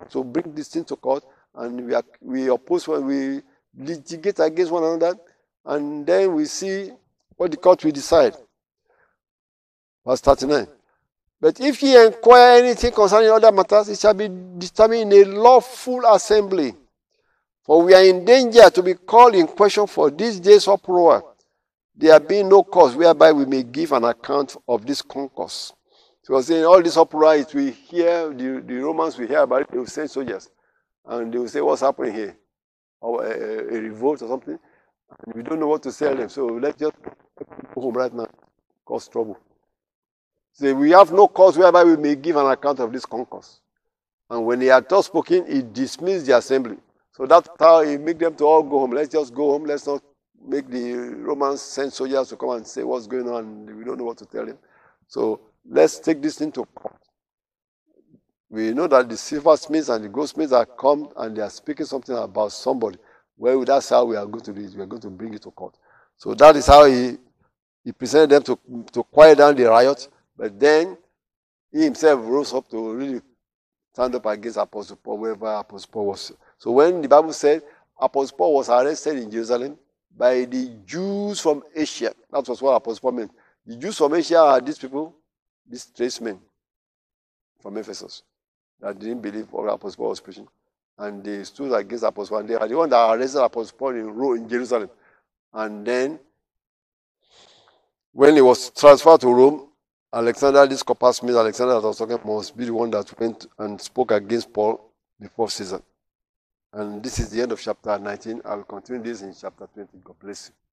So 0.08 0.22
bring 0.22 0.54
this 0.54 0.68
thing 0.68 0.84
to 0.84 0.96
court 0.96 1.24
and 1.54 1.86
we, 1.86 1.94
are, 1.94 2.04
we 2.20 2.48
oppose 2.48 2.86
we 2.86 3.40
litigate 3.76 4.38
against 4.38 4.70
one 4.70 4.84
another 4.84 5.18
and 5.64 6.06
then 6.06 6.34
we 6.34 6.44
see 6.46 6.90
what 7.36 7.50
the 7.50 7.56
court 7.56 7.84
will 7.84 7.92
decide. 7.92 8.34
Verse 10.06 10.20
39. 10.20 10.66
But 11.40 11.60
if 11.60 11.82
ye 11.82 12.06
inquire 12.06 12.62
anything 12.62 12.92
concerning 12.92 13.30
other 13.30 13.52
matters, 13.52 13.88
it 13.88 13.98
shall 13.98 14.14
be 14.14 14.28
determined 14.58 15.12
in 15.12 15.26
a 15.26 15.30
lawful 15.30 16.02
assembly. 16.06 16.74
For 17.62 17.82
we 17.82 17.94
are 17.94 18.04
in 18.04 18.24
danger 18.24 18.68
to 18.68 18.82
be 18.82 18.94
called 18.94 19.34
in 19.34 19.46
question 19.46 19.86
for 19.86 20.10
this 20.10 20.38
day's 20.38 20.68
uproar. 20.68 21.24
There 21.96 22.18
being 22.20 22.48
no 22.48 22.62
cause 22.62 22.94
whereby 22.96 23.32
we 23.32 23.46
may 23.46 23.62
give 23.62 23.92
an 23.92 24.04
account 24.04 24.56
of 24.68 24.84
this 24.84 25.00
concourse. 25.00 25.72
So 26.22 26.40
saying 26.40 26.64
all 26.64 26.82
this 26.82 26.96
uproar, 26.96 27.44
we 27.54 27.70
hear, 27.70 28.28
the, 28.30 28.62
the 28.66 28.74
Romans 28.76 29.16
we 29.18 29.26
hear 29.26 29.40
about 29.40 29.62
it, 29.62 29.70
they 29.70 29.78
will 29.78 29.86
send 29.86 30.10
soldiers. 30.10 30.50
And 31.06 31.32
they 31.32 31.38
will 31.38 31.48
say, 31.48 31.60
what's 31.60 31.82
happening 31.82 32.14
here? 32.14 32.36
Or 33.00 33.24
a, 33.24 33.76
a 33.76 33.80
revolt 33.80 34.22
or 34.22 34.28
something. 34.28 34.58
We 35.34 35.42
don't 35.42 35.58
know 35.58 35.66
what 35.66 35.82
to 35.82 35.92
tell 35.92 36.14
them. 36.14 36.28
So 36.28 36.46
let's 36.46 36.78
just 36.78 36.94
go 37.02 37.80
home 37.80 37.94
right 37.94 38.14
now, 38.14 38.28
cause 38.84 39.08
trouble. 39.08 39.38
Say, 40.52 40.72
we 40.72 40.90
have 40.90 41.12
no 41.12 41.26
cause 41.26 41.58
whereby 41.58 41.82
we 41.82 41.96
may 41.96 42.14
give 42.14 42.36
an 42.36 42.46
account 42.46 42.78
of 42.78 42.92
this 42.92 43.04
concourse. 43.04 43.60
And 44.30 44.46
when 44.46 44.60
he 44.60 44.68
had 44.68 44.88
thus 44.88 45.06
spoken, 45.06 45.44
he 45.46 45.62
dismissed 45.62 46.26
the 46.26 46.36
assembly. 46.36 46.76
So 47.12 47.26
that's 47.26 47.48
how 47.58 47.82
he 47.82 47.96
make 47.96 48.18
them 48.18 48.34
to 48.36 48.44
all 48.44 48.62
go 48.62 48.78
home. 48.80 48.92
Let's 48.92 49.08
just 49.08 49.34
go 49.34 49.50
home. 49.50 49.64
Let's 49.64 49.86
not 49.86 50.02
make 50.46 50.68
the 50.68 50.94
Romans 50.94 51.60
send 51.60 51.92
soldiers 51.92 52.28
to 52.28 52.36
come 52.36 52.50
and 52.50 52.66
say 52.66 52.84
what's 52.84 53.06
going 53.06 53.28
on. 53.28 53.66
We 53.76 53.84
don't 53.84 53.98
know 53.98 54.04
what 54.04 54.18
to 54.18 54.26
tell 54.26 54.46
them. 54.46 54.58
So 55.08 55.40
let's 55.68 55.98
take 55.98 56.22
this 56.22 56.40
into 56.40 56.64
court. 56.64 56.96
We 58.50 58.72
know 58.72 58.86
that 58.86 59.08
the 59.08 59.16
silversmiths 59.16 59.88
and 59.88 60.04
the 60.04 60.08
goldsmiths 60.08 60.52
are 60.52 60.66
come 60.66 61.08
and 61.16 61.36
they 61.36 61.42
are 61.42 61.50
speaking 61.50 61.86
something 61.86 62.16
about 62.16 62.52
somebody. 62.52 62.98
Well, 63.36 63.64
that's 63.64 63.88
how 63.88 64.04
we 64.04 64.16
are 64.16 64.26
going 64.26 64.44
to 64.44 64.52
do 64.52 64.60
it. 64.64 64.74
We 64.74 64.82
are 64.82 64.86
going 64.86 65.02
to 65.02 65.10
bring 65.10 65.34
it 65.34 65.42
to 65.42 65.50
court. 65.50 65.76
So 66.16 66.34
that 66.34 66.56
is 66.56 66.66
how 66.66 66.84
he, 66.84 67.16
he 67.84 67.92
presented 67.92 68.30
them 68.30 68.42
to, 68.44 68.84
to 68.92 69.02
quiet 69.02 69.38
down 69.38 69.56
the 69.56 69.64
riot. 69.64 70.08
But 70.36 70.58
then 70.58 70.96
he 71.72 71.84
himself 71.84 72.20
rose 72.22 72.54
up 72.54 72.68
to 72.70 72.92
really 72.94 73.20
stand 73.92 74.14
up 74.14 74.26
against 74.26 74.58
Apostle 74.58 74.96
Paul, 74.96 75.18
wherever 75.18 75.46
Apostle 75.46 75.90
Paul 75.92 76.06
was. 76.06 76.32
So 76.58 76.70
when 76.70 77.02
the 77.02 77.08
Bible 77.08 77.32
said 77.32 77.62
Apostle 77.98 78.36
Paul 78.36 78.54
was 78.54 78.68
arrested 78.68 79.18
in 79.18 79.30
Jerusalem 79.30 79.78
by 80.16 80.44
the 80.44 80.76
Jews 80.86 81.40
from 81.40 81.62
Asia, 81.74 82.14
that 82.30 82.48
was 82.48 82.62
what 82.62 82.72
Apostle 82.72 83.00
Paul 83.00 83.12
meant. 83.12 83.32
The 83.66 83.76
Jews 83.76 83.96
from 83.98 84.14
Asia 84.14 84.38
are 84.38 84.60
these 84.60 84.78
people, 84.78 85.14
these 85.68 85.86
tradesmen 85.86 86.38
from 87.60 87.76
Ephesus. 87.78 88.22
that 88.80 88.98
didn't 88.98 89.20
believe 89.20 89.50
what 89.50 89.72
Apostle 89.72 89.96
Paul 89.96 90.10
was 90.10 90.20
preaching. 90.20 90.46
And 90.98 91.24
they 91.24 91.42
stood 91.44 91.72
against 91.72 92.04
Apostle 92.04 92.36
Paul. 92.36 92.40
And 92.40 92.48
they 92.48 92.54
are 92.54 92.68
the 92.68 92.76
one 92.76 92.90
that 92.90 93.10
arrested 93.14 93.42
Apostle 93.42 93.76
Paul 93.76 93.90
in 93.90 94.06
Rome, 94.06 94.36
in 94.36 94.48
Jerusalem. 94.48 94.90
And 95.52 95.86
then, 95.86 96.20
when 98.12 98.34
he 98.34 98.40
was 98.40 98.70
transferred 98.70 99.20
to 99.22 99.28
Rome, 99.28 99.68
Alexander, 100.12 100.64
this 100.66 100.84
coppersmith, 100.84 101.36
Alexander 101.36 101.74
that 101.74 101.84
I 101.84 101.88
was 101.88 101.98
talking 101.98 102.20
must 102.24 102.56
be 102.56 102.66
the 102.66 102.74
one 102.74 102.90
that 102.90 103.18
went 103.18 103.46
and 103.58 103.80
spoke 103.80 104.12
against 104.12 104.52
Paul 104.52 104.92
before 105.20 105.50
Caesar. 105.50 105.82
And 106.72 107.02
this 107.02 107.18
is 107.18 107.30
the 107.30 107.42
end 107.42 107.50
of 107.50 107.60
chapter 107.60 107.98
19. 107.98 108.42
I 108.44 108.54
will 108.54 108.64
continue 108.64 109.02
this 109.02 109.22
in 109.22 109.34
chapter 109.34 109.66
20. 109.74 109.98
God 110.04 110.16
bless 110.20 110.48
you. 110.50 110.63